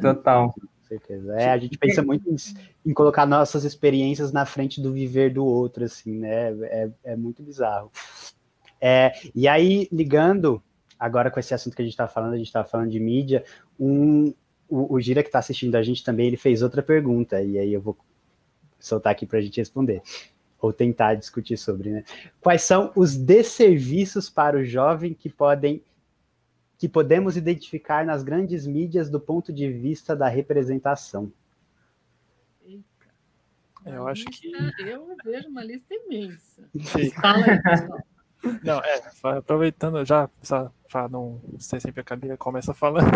[0.01, 0.53] Total.
[0.58, 0.68] Né?
[0.88, 1.34] certeza.
[1.38, 2.38] É, a gente pensa muito em,
[2.86, 6.51] em, colocar nossas experiências na frente do viver do outro, assim, né?
[6.64, 7.91] É, é muito bizarro.
[8.80, 10.64] É, e aí, ligando
[10.97, 13.43] agora com esse assunto que a gente está falando, a gente está falando de mídia,
[13.78, 14.34] um,
[14.70, 17.74] o, o Gira que está assistindo a gente também, ele fez outra pergunta, e aí
[17.74, 17.97] eu vou
[18.80, 20.01] soltar aqui para a gente responder,
[20.68, 22.03] ou tentar discutir sobre, né?
[22.39, 25.84] Quais são os desserviços para o jovem que podem
[26.78, 31.32] que podemos identificar nas grandes mídias do ponto de vista da representação?
[33.86, 34.51] Eu acho que.
[34.80, 36.61] Eu vejo uma lista imensa.
[37.22, 37.99] Fala aí, pessoal.
[38.63, 39.01] Não, é,
[39.38, 40.30] aproveitando já,
[40.91, 43.07] para não ser sempre a Camila começa falando.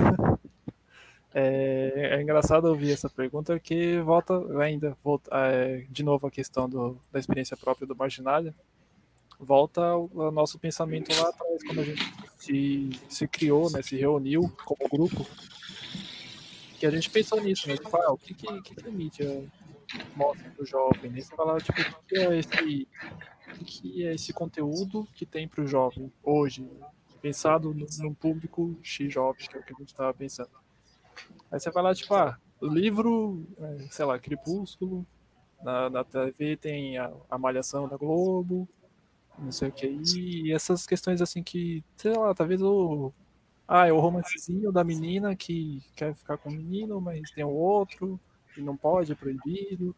[1.34, 6.68] É, é, engraçado ouvir essa pergunta que volta ainda volta, é, de novo a questão
[6.68, 8.54] do, da experiência própria do Marginalha
[9.42, 14.52] volta ao, nosso pensamento lá atrás, quando a gente se, se criou, né, se reuniu
[14.64, 15.26] como grupo,
[16.78, 17.76] que a gente pensou nisso, né?
[17.76, 19.44] Tipo, ah, o que, que, que, que a mídia
[20.16, 21.12] mostra pro jovem?
[21.12, 21.22] Né?
[21.22, 22.88] Você fala, tipo, o que é esse,
[23.60, 26.68] o que é esse conteúdo que tem pro jovem hoje,
[27.22, 30.61] pensado no público X jovem, que é o que a gente estava pensando.
[31.52, 35.06] Aí você vai lá, tipo, ah, livro, é, sei lá, Crepúsculo,
[35.64, 38.68] na, na TV tem a, a Malhação da Globo,
[39.38, 39.88] não sei o que.
[39.88, 43.12] E essas questões assim que, sei lá, talvez o.
[43.68, 47.50] Ah, é o romancezinho da menina que quer ficar com o menino, mas tem o
[47.50, 48.20] outro,
[48.58, 49.96] e não pode, é proibido.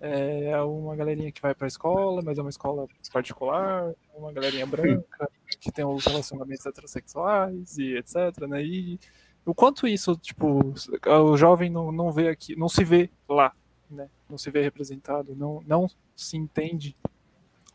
[0.00, 5.30] É uma galerinha que vai pra escola, mas é uma escola particular, uma galerinha branca,
[5.60, 8.64] que tem os relacionamentos heterossexuais e etc, né?
[8.64, 8.98] E
[9.44, 10.74] o quanto isso, tipo,
[11.06, 13.52] o jovem não, não vê aqui, não se vê lá,
[13.90, 14.08] né?
[14.28, 16.96] Não se vê representado, não, não se entende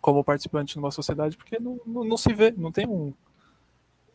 [0.01, 3.13] como participante numa sociedade, porque não, não, não, se vê, não tem um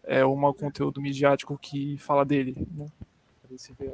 [0.04, 2.86] é um conteúdo midiático que fala dele, né?
[3.56, 3.92] Se vê,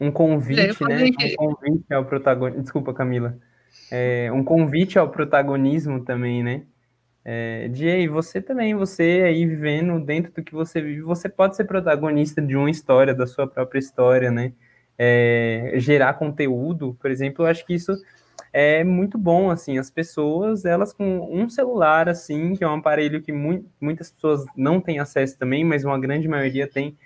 [0.00, 1.04] Um convite, né?
[1.38, 2.62] Um convite ao protagonismo.
[2.62, 3.38] Desculpa, Camila.
[3.88, 6.64] É, um convite ao protagonismo também, né?
[7.24, 11.64] É, aí, você também, você aí vivendo dentro do que você vive, você pode ser
[11.64, 14.52] protagonista de uma história, da sua própria história, né?
[14.98, 17.92] é, gerar conteúdo, por exemplo, eu acho que isso
[18.52, 23.22] é muito bom, assim, as pessoas, elas com um celular, assim, que é um aparelho
[23.22, 26.96] que mu muitas pessoas não têm acesso também, mas uma grande maioria tem,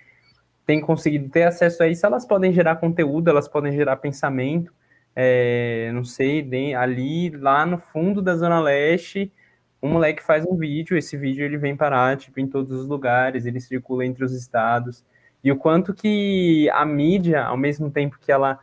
[0.65, 4.73] tem conseguido ter acesso a isso, elas podem gerar conteúdo, elas podem gerar pensamento,
[5.15, 9.31] é, não sei, ali lá no fundo da Zona Leste,
[9.81, 13.45] um moleque faz um vídeo, esse vídeo ele vem parar tipo, em todos os lugares,
[13.45, 15.03] ele circula entre os estados.
[15.43, 18.59] E o quanto que a mídia, ao mesmo tempo que ela,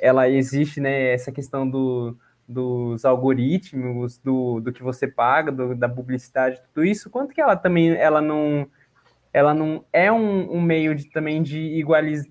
[0.00, 5.88] ela existe, né, essa questão do, dos algoritmos, do, do que você paga, do, da
[5.88, 8.66] publicidade, tudo isso, quanto que ela também ela não
[9.32, 12.30] ela não é um, um meio de também de igualizar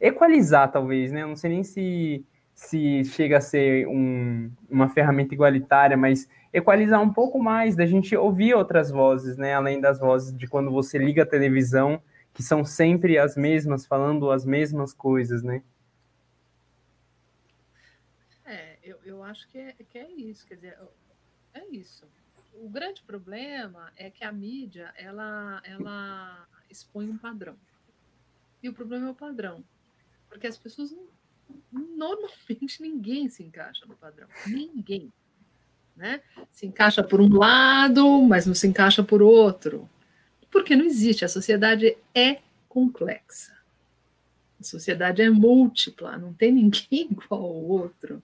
[0.00, 1.22] equalizar talvez, né?
[1.22, 7.00] Eu não sei nem se se chega a ser um, uma ferramenta igualitária, mas equalizar
[7.00, 9.54] um pouco mais, da gente ouvir outras vozes, né?
[9.54, 14.30] Além das vozes de quando você liga a televisão, que são sempre as mesmas, falando
[14.30, 15.62] as mesmas coisas, né?
[18.88, 20.78] eu, eu acho que é, que é isso, quer dizer,
[21.52, 22.06] é isso.
[22.54, 27.56] O grande problema é que a mídia, ela, ela expõe um padrão.
[28.62, 29.62] E o problema é o padrão.
[30.28, 31.06] Porque as pessoas não,
[31.72, 34.28] normalmente ninguém se encaixa no padrão.
[34.46, 35.12] Ninguém.
[35.98, 36.20] Né?
[36.52, 39.88] Se encaixa por um lado, mas não se encaixa por outro.
[40.48, 41.24] Porque não existe.
[41.24, 42.38] A sociedade é
[42.68, 43.52] complexa.
[44.60, 48.22] A sociedade é múltipla, não tem ninguém igual ao outro.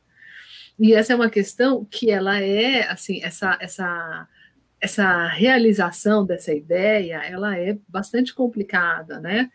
[0.79, 4.29] E essa é uma questão que ela é, assim, essa, essa,
[4.81, 9.51] essa realização dessa ideia, ela é bastante complicada, né?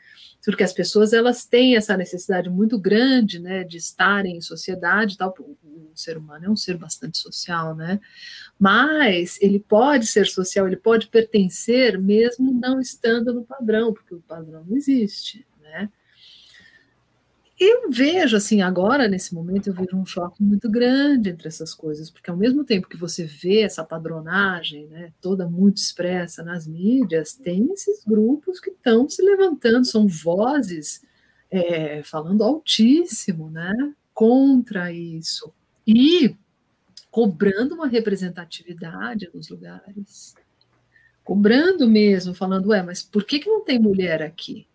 [0.45, 5.35] Porque as pessoas, elas têm essa necessidade muito grande, né, de estarem em sociedade tal.
[5.37, 7.99] O ser humano é um ser bastante social, né?
[8.57, 14.21] Mas ele pode ser social, ele pode pertencer mesmo não estando no padrão, porque o
[14.21, 15.89] padrão não existe, né?
[17.59, 22.09] Eu vejo, assim, agora, nesse momento, eu vejo um choque muito grande entre essas coisas,
[22.09, 27.33] porque ao mesmo tempo que você vê essa padronagem, né, toda muito expressa nas mídias,
[27.33, 31.03] tem esses grupos que estão se levantando, são vozes
[31.51, 33.73] é, falando altíssimo, né,
[34.13, 35.53] contra isso,
[35.85, 36.33] e
[37.11, 40.33] cobrando uma representatividade nos lugares,
[41.25, 44.65] cobrando mesmo, falando, ué, mas por que, que não tem mulher aqui?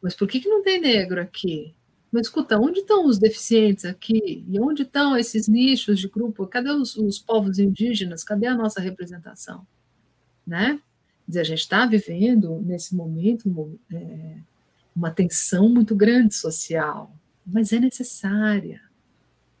[0.00, 1.74] Mas por que, que não tem negro aqui?
[2.12, 4.44] Mas escuta, onde estão os deficientes aqui?
[4.48, 6.46] E onde estão esses nichos de grupo?
[6.46, 8.24] Cadê os, os povos indígenas?
[8.24, 9.66] Cadê a nossa representação?
[10.46, 10.80] Né?
[11.24, 14.38] Quer dizer, a gente está vivendo, nesse momento, é,
[14.94, 17.14] uma tensão muito grande social,
[17.46, 18.82] mas é necessária,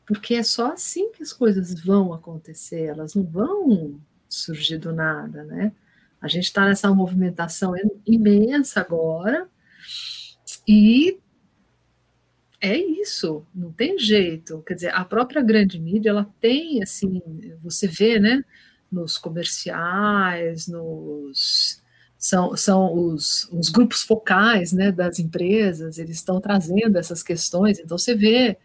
[0.04, 5.44] porque é só assim que as coisas vão acontecer, elas não vão surgir do nada,
[5.44, 5.72] né?
[6.20, 7.74] A gente está nessa movimentação
[8.04, 9.48] imensa agora,
[10.66, 11.18] e
[12.60, 14.62] é isso, não tem jeito.
[14.66, 17.22] Quer dizer, a própria grande mídia, ela tem, assim,
[17.62, 18.44] você vê, né,
[18.92, 21.82] nos comerciais, nos
[22.18, 27.78] são, são os, os grupos focais, né, das empresas, eles estão trazendo essas questões.
[27.78, 28.58] Então você vê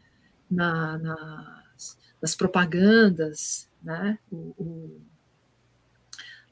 [0.52, 5.02] na, nas, nas propagandas, né, o, o,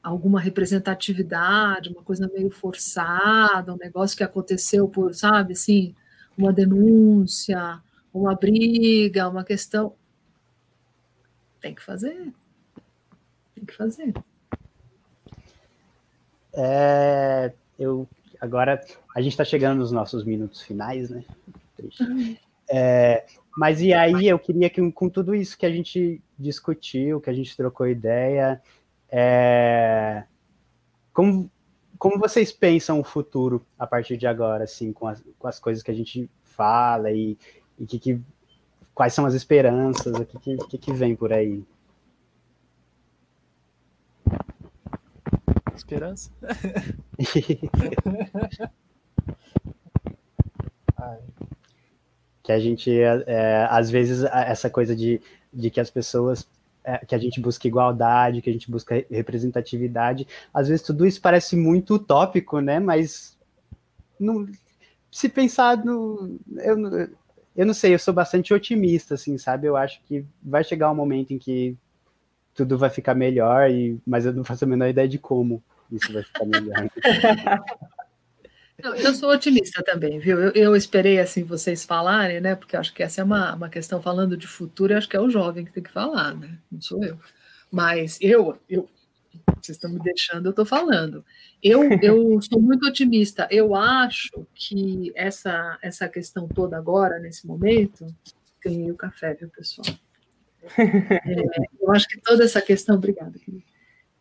[0.02, 5.94] alguma representatividade, uma coisa meio forçada, um negócio que aconteceu por, sabe, assim,
[6.36, 7.80] uma denúncia,
[8.12, 9.94] uma briga, uma questão.
[11.60, 12.32] Tem que fazer.
[13.54, 14.12] Tem que fazer.
[16.52, 18.06] É, eu
[18.40, 18.80] agora
[19.14, 21.24] a gente está chegando nos nossos minutos finais, né?
[22.70, 23.24] É,
[23.56, 27.32] mas e aí eu queria que com tudo isso que a gente discutiu, que a
[27.32, 28.60] gente trocou ideia,
[29.10, 30.24] é,
[31.12, 31.50] como
[32.04, 35.82] como vocês pensam o futuro a partir de agora, assim, com as, com as coisas
[35.82, 37.38] que a gente fala e,
[37.78, 38.20] e que, que,
[38.94, 41.64] quais são as esperanças, o que, que, que vem por aí?
[45.74, 46.30] Esperança?
[52.42, 56.46] que a gente, é, às vezes, essa coisa de, de que as pessoas
[56.84, 60.26] é, que a gente busca igualdade, que a gente busca representatividade.
[60.52, 62.78] Às vezes tudo isso parece muito utópico, né?
[62.78, 63.38] Mas
[64.20, 64.46] não,
[65.10, 66.38] se pensar no.
[66.58, 66.76] Eu,
[67.56, 69.66] eu não sei, eu sou bastante otimista, assim, sabe?
[69.66, 71.76] Eu acho que vai chegar um momento em que
[72.54, 76.12] tudo vai ficar melhor, e, mas eu não faço a menor ideia de como isso
[76.12, 76.88] vai ficar melhor.
[78.78, 80.38] Eu sou otimista também, viu?
[80.38, 82.54] Eu, eu, esperei assim vocês falarem, né?
[82.54, 85.30] Porque acho que essa é uma, uma questão falando de futuro, acho que é o
[85.30, 86.58] jovem que tem que falar, né?
[86.70, 87.18] Não sou eu.
[87.70, 88.88] Mas eu, eu
[89.62, 91.24] vocês estão me deixando, eu estou falando.
[91.62, 93.48] Eu, eu sou muito otimista.
[93.50, 98.06] Eu acho que essa, essa questão toda agora, nesse momento,
[98.60, 99.86] ganhei o café, viu, pessoal?
[100.78, 101.44] É,
[101.78, 103.73] eu acho que toda essa questão, obrigada, querido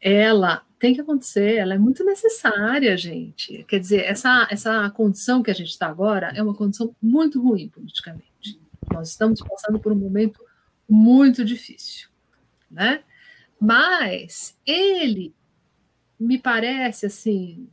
[0.04, 3.64] ela tem que acontecer, ela é muito necessária, gente.
[3.64, 7.70] Quer dizer, essa, essa condição que a gente está agora é uma condição muito ruim
[7.70, 8.60] politicamente.
[8.91, 10.43] Nós estamos passando por um momento
[10.89, 12.10] muito difícil,
[12.70, 13.01] né?
[13.58, 15.34] Mas ele
[16.20, 17.70] me parece assim,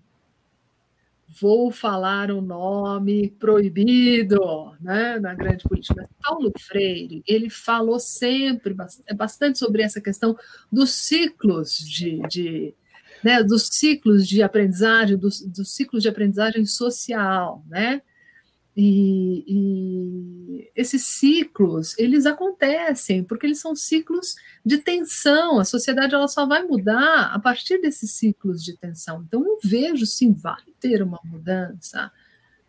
[1.39, 6.09] vou falar um nome proibido, né, na grande política.
[6.23, 8.75] Paulo Freire, ele falou sempre
[9.15, 10.37] bastante sobre essa questão
[10.73, 12.75] dos ciclos de, de
[13.23, 18.03] né, dos ciclos de aprendizagem, dos, dos ciclos de aprendizagem social, né?
[18.83, 25.61] E, e, esses ciclos, eles acontecem, porque eles são ciclos de tensão.
[25.61, 29.23] A sociedade ela só vai mudar a partir desses ciclos de tensão.
[29.27, 32.11] Então, eu vejo, sim, vai ter uma mudança,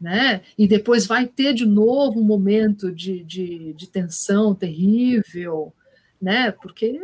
[0.01, 0.41] né?
[0.57, 5.73] E depois vai ter de novo um momento de, de, de tensão terrível,
[6.21, 6.51] né?
[6.51, 6.99] Porque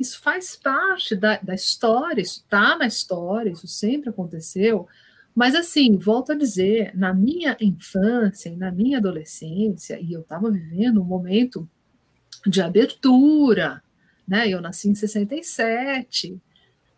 [0.00, 4.88] isso faz parte da, da história, isso está na história, isso sempre aconteceu.
[5.34, 10.50] Mas, assim, volto a dizer, na minha infância e na minha adolescência, e eu estava
[10.50, 11.68] vivendo um momento
[12.46, 13.82] de abertura,
[14.26, 14.48] né?
[14.48, 16.40] Eu nasci em 67,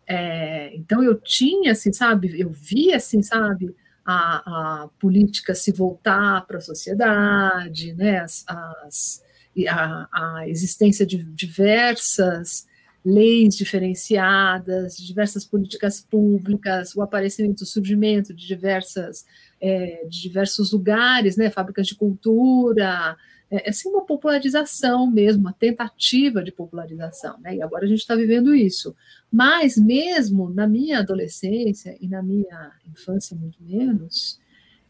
[0.05, 3.75] é, então eu tinha, assim, sabe, eu via, assim, sabe,
[4.05, 8.19] a, a política se voltar para a sociedade, né?
[8.19, 9.23] As, as,
[9.67, 10.07] a,
[10.39, 12.67] a existência de diversas
[13.07, 19.25] leis diferenciadas, diversas políticas públicas, o aparecimento, o surgimento de diversas
[19.61, 23.15] é, de diversos lugares, né, fábricas de cultura,
[23.49, 27.99] é, é assim uma popularização mesmo, uma tentativa de popularização, né, e agora a gente
[27.99, 28.93] está vivendo isso.
[29.31, 34.37] Mas mesmo na minha adolescência e na minha infância muito menos,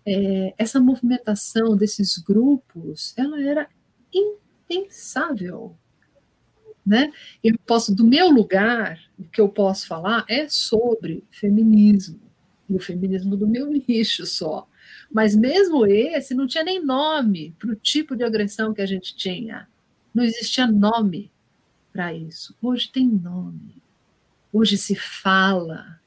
[0.05, 3.69] é, essa movimentação desses grupos, ela era
[4.11, 5.77] impensável,
[6.87, 7.11] né?
[7.43, 12.17] Eu posso, do meu lugar, o que eu posso falar é sobre feminismo,
[12.69, 14.67] e o feminismo do meu nicho só.
[15.11, 19.15] Mas mesmo esse não tinha nem nome para o tipo de agressão que a gente
[19.15, 19.67] tinha.
[20.13, 21.29] Não existia nome
[21.91, 22.55] para isso.
[22.61, 23.81] Hoje tem nome.
[24.51, 25.99] Hoje se fala.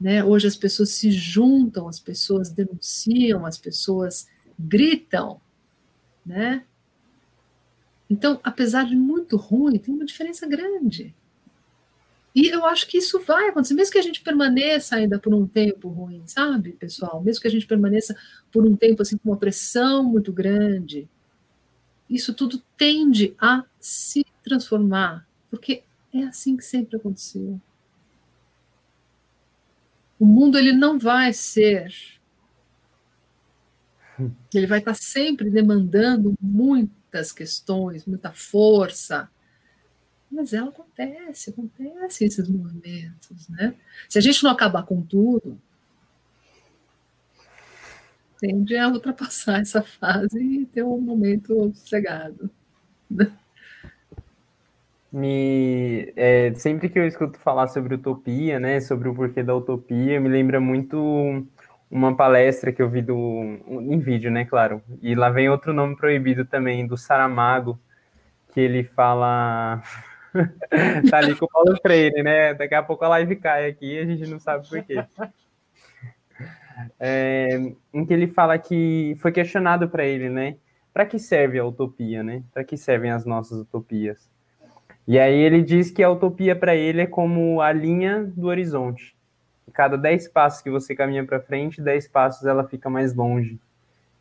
[0.00, 0.24] Né?
[0.24, 4.26] Hoje as pessoas se juntam, as pessoas denunciam, as pessoas
[4.58, 5.40] gritam.
[6.24, 6.64] Né?
[8.08, 11.14] Então, apesar de muito ruim, tem uma diferença grande.
[12.34, 15.46] E eu acho que isso vai acontecer, mesmo que a gente permaneça ainda por um
[15.46, 17.22] tempo ruim, sabe, pessoal?
[17.22, 18.16] Mesmo que a gente permaneça
[18.50, 21.08] por um tempo assim com uma pressão muito grande,
[22.10, 27.60] isso tudo tende a se transformar, porque é assim que sempre aconteceu.
[30.18, 31.92] O mundo ele não vai ser
[34.54, 39.28] ele vai estar sempre demandando muito muitas questões, muita força.
[40.30, 43.74] Mas ela acontece, acontece esses movimentos, né?
[44.08, 45.56] Se a gente não acabar com tudo,
[48.40, 52.50] tende a ultrapassar essa fase e ter um momento sossegado.
[55.12, 60.20] Me, é, sempre que eu escuto falar sobre utopia, né, sobre o porquê da utopia,
[60.20, 61.46] me lembra muito
[61.94, 64.82] uma palestra que eu vi do em vídeo, né, claro.
[65.00, 67.78] E lá vem outro nome proibido também do Saramago,
[68.52, 69.80] que ele fala
[71.08, 72.52] tá ali com o Paulo Freire, né?
[72.52, 75.04] Daqui a pouco a live cai aqui, a gente não sabe por quê.
[76.98, 77.56] É,
[77.92, 80.56] em que ele fala que foi questionado para ele, né?
[80.92, 82.42] Para que serve a utopia, né?
[82.52, 84.28] Para que servem as nossas utopias?
[85.06, 89.13] E aí ele diz que a utopia para ele é como a linha do horizonte
[89.72, 93.58] cada 10 passos que você caminha para frente, 10 passos ela fica mais longe.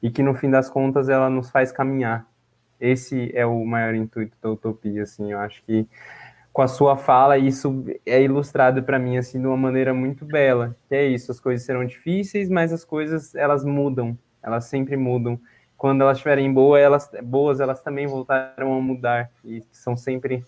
[0.02, 2.26] E que no fim das contas ela nos faz caminhar.
[2.80, 5.88] Esse é o maior intuito da utopia, assim, eu acho que
[6.54, 10.76] com a sua fala isso é ilustrado para mim assim de uma maneira muito bela.
[10.88, 15.40] Que é isso, as coisas serão difíceis, mas as coisas elas mudam, elas sempre mudam.
[15.76, 20.46] Quando elas estiverem boas, elas boas, elas também voltaram a mudar e são sempre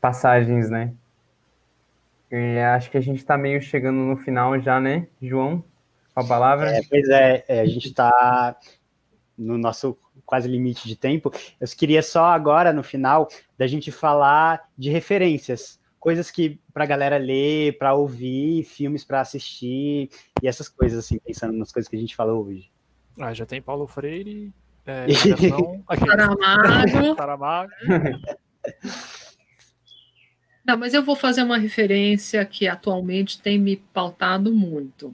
[0.00, 0.92] passagens, né?
[2.30, 5.64] É, acho que a gente está meio chegando no final já, né, João?
[6.14, 6.70] Com a palavra.
[6.70, 8.56] É, pois é, é a gente está
[9.36, 11.32] no nosso quase limite de tempo.
[11.60, 13.28] Eu queria só agora, no final,
[13.58, 19.20] da gente falar de referências, coisas que para a galera ler, para ouvir, filmes para
[19.20, 20.08] assistir
[20.40, 22.70] e essas coisas, assim, pensando nas coisas que a gente falou hoje.
[23.18, 24.54] Ah, já tem Paulo Freire,
[24.86, 25.06] é,
[25.98, 27.16] Saramago.
[27.16, 27.70] Saramago.
[30.70, 35.12] Não, mas eu vou fazer uma referência que atualmente tem me pautado muito.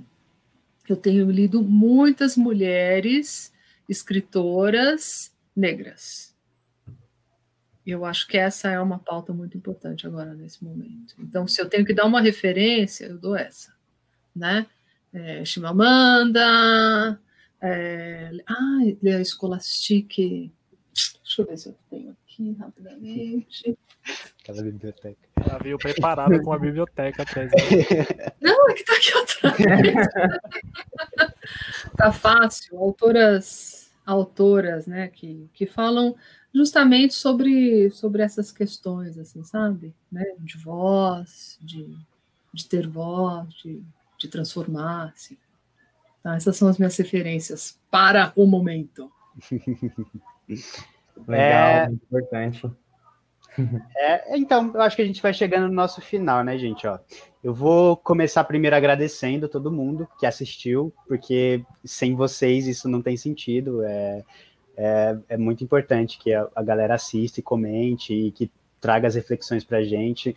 [0.87, 3.51] Eu tenho lido muitas mulheres
[3.89, 6.37] escritoras negras.
[7.87, 11.15] Eu acho que essa é uma pauta muito importante agora nesse momento.
[11.19, 13.73] Então, se eu tenho que dar uma referência, eu dou essa,
[14.35, 14.67] né?
[15.11, 17.19] É, Chimamanda,
[17.63, 20.53] é, ah, Scholastic,
[21.37, 23.79] Deixa eu ver se eu tenho aqui rapidamente.
[24.41, 25.29] Aquela biblioteca.
[25.37, 27.51] Ela veio preparada com a biblioteca atrás.
[28.41, 30.09] Não, é que tá aqui atrás.
[31.95, 32.79] tá fácil.
[32.79, 36.17] Autoras, autoras, né, que, que falam
[36.55, 39.95] justamente sobre, sobre essas questões, assim, sabe?
[40.11, 40.25] Né?
[40.39, 41.95] De voz, de,
[42.51, 43.83] de ter voz, de,
[44.19, 45.39] de transformar-se.
[46.23, 49.13] Tá, essas são as minhas referências para o momento.
[51.27, 51.91] Legal, é...
[51.91, 52.71] importante.
[53.97, 56.87] É, então, eu acho que a gente vai chegando no nosso final, né, gente?
[56.87, 56.99] Ó,
[57.43, 63.17] eu vou começar primeiro agradecendo todo mundo que assistiu, porque sem vocês isso não tem
[63.17, 63.83] sentido.
[63.83, 64.25] É,
[64.77, 68.51] é, é muito importante que a, a galera assista e comente e que
[68.81, 70.35] traga as reflexões para a gente.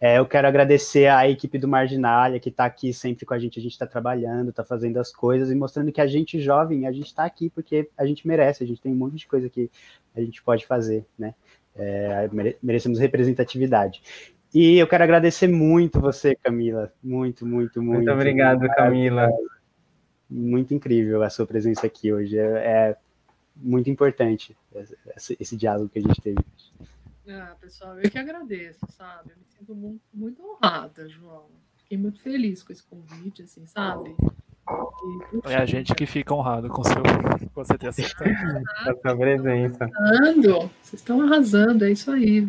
[0.00, 3.58] É, eu quero agradecer à equipe do Marginalha, que está aqui sempre com a gente,
[3.58, 6.92] a gente está trabalhando, está fazendo as coisas e mostrando que a gente jovem, a
[6.92, 9.70] gente está aqui porque a gente merece, a gente tem um monte de coisa que
[10.16, 11.34] a gente pode fazer, né?
[11.76, 12.28] É,
[12.62, 14.02] merecemos representatividade.
[14.52, 17.98] E eu quero agradecer muito você, Camila, muito, muito, muito.
[17.98, 19.28] Muito obrigado, Camila.
[20.28, 22.96] Muito incrível a sua presença aqui hoje, é, é
[23.56, 24.56] muito importante
[25.16, 26.38] esse, esse diálogo que a gente teve.
[27.32, 29.30] Ah, pessoal, eu que agradeço, sabe?
[29.30, 31.46] Eu me sinto muito, muito honrada, João.
[31.76, 34.14] Fiquei muito feliz com esse convite, assim, sabe?
[35.44, 38.26] E, é a gente que fica honrado com, seu, com você ter aceitado.
[38.86, 39.88] a sua presença.
[39.94, 40.70] Arrasando.
[40.82, 42.48] Vocês estão arrasando, é isso aí.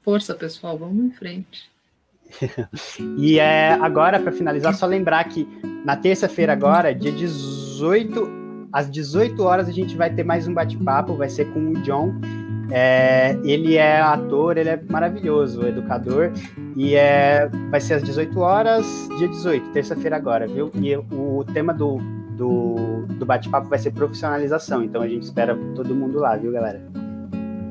[0.00, 1.70] Força, pessoal, vamos em frente.
[3.18, 5.46] e é, agora, para finalizar, só lembrar que
[5.84, 11.16] na terça-feira agora, dia 18, às 18 horas, a gente vai ter mais um bate-papo,
[11.16, 12.12] vai ser com o John
[12.70, 16.32] é, ele é ator, ele é maravilhoso, educador,
[16.76, 20.70] e é, vai ser às 18 horas, dia 18, terça-feira agora, viu?
[20.74, 21.98] E o tema do,
[22.36, 26.80] do, do bate-papo vai ser profissionalização, então a gente espera todo mundo lá, viu, galera?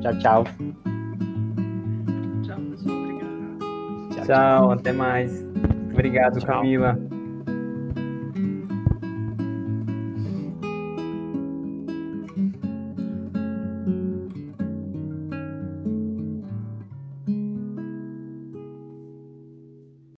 [0.00, 0.44] Tchau, tchau.
[2.42, 3.58] Tchau, pessoal, obrigado.
[4.10, 5.44] Tchau, tchau até mais.
[5.92, 6.46] Obrigado, tchau.
[6.46, 7.15] Camila.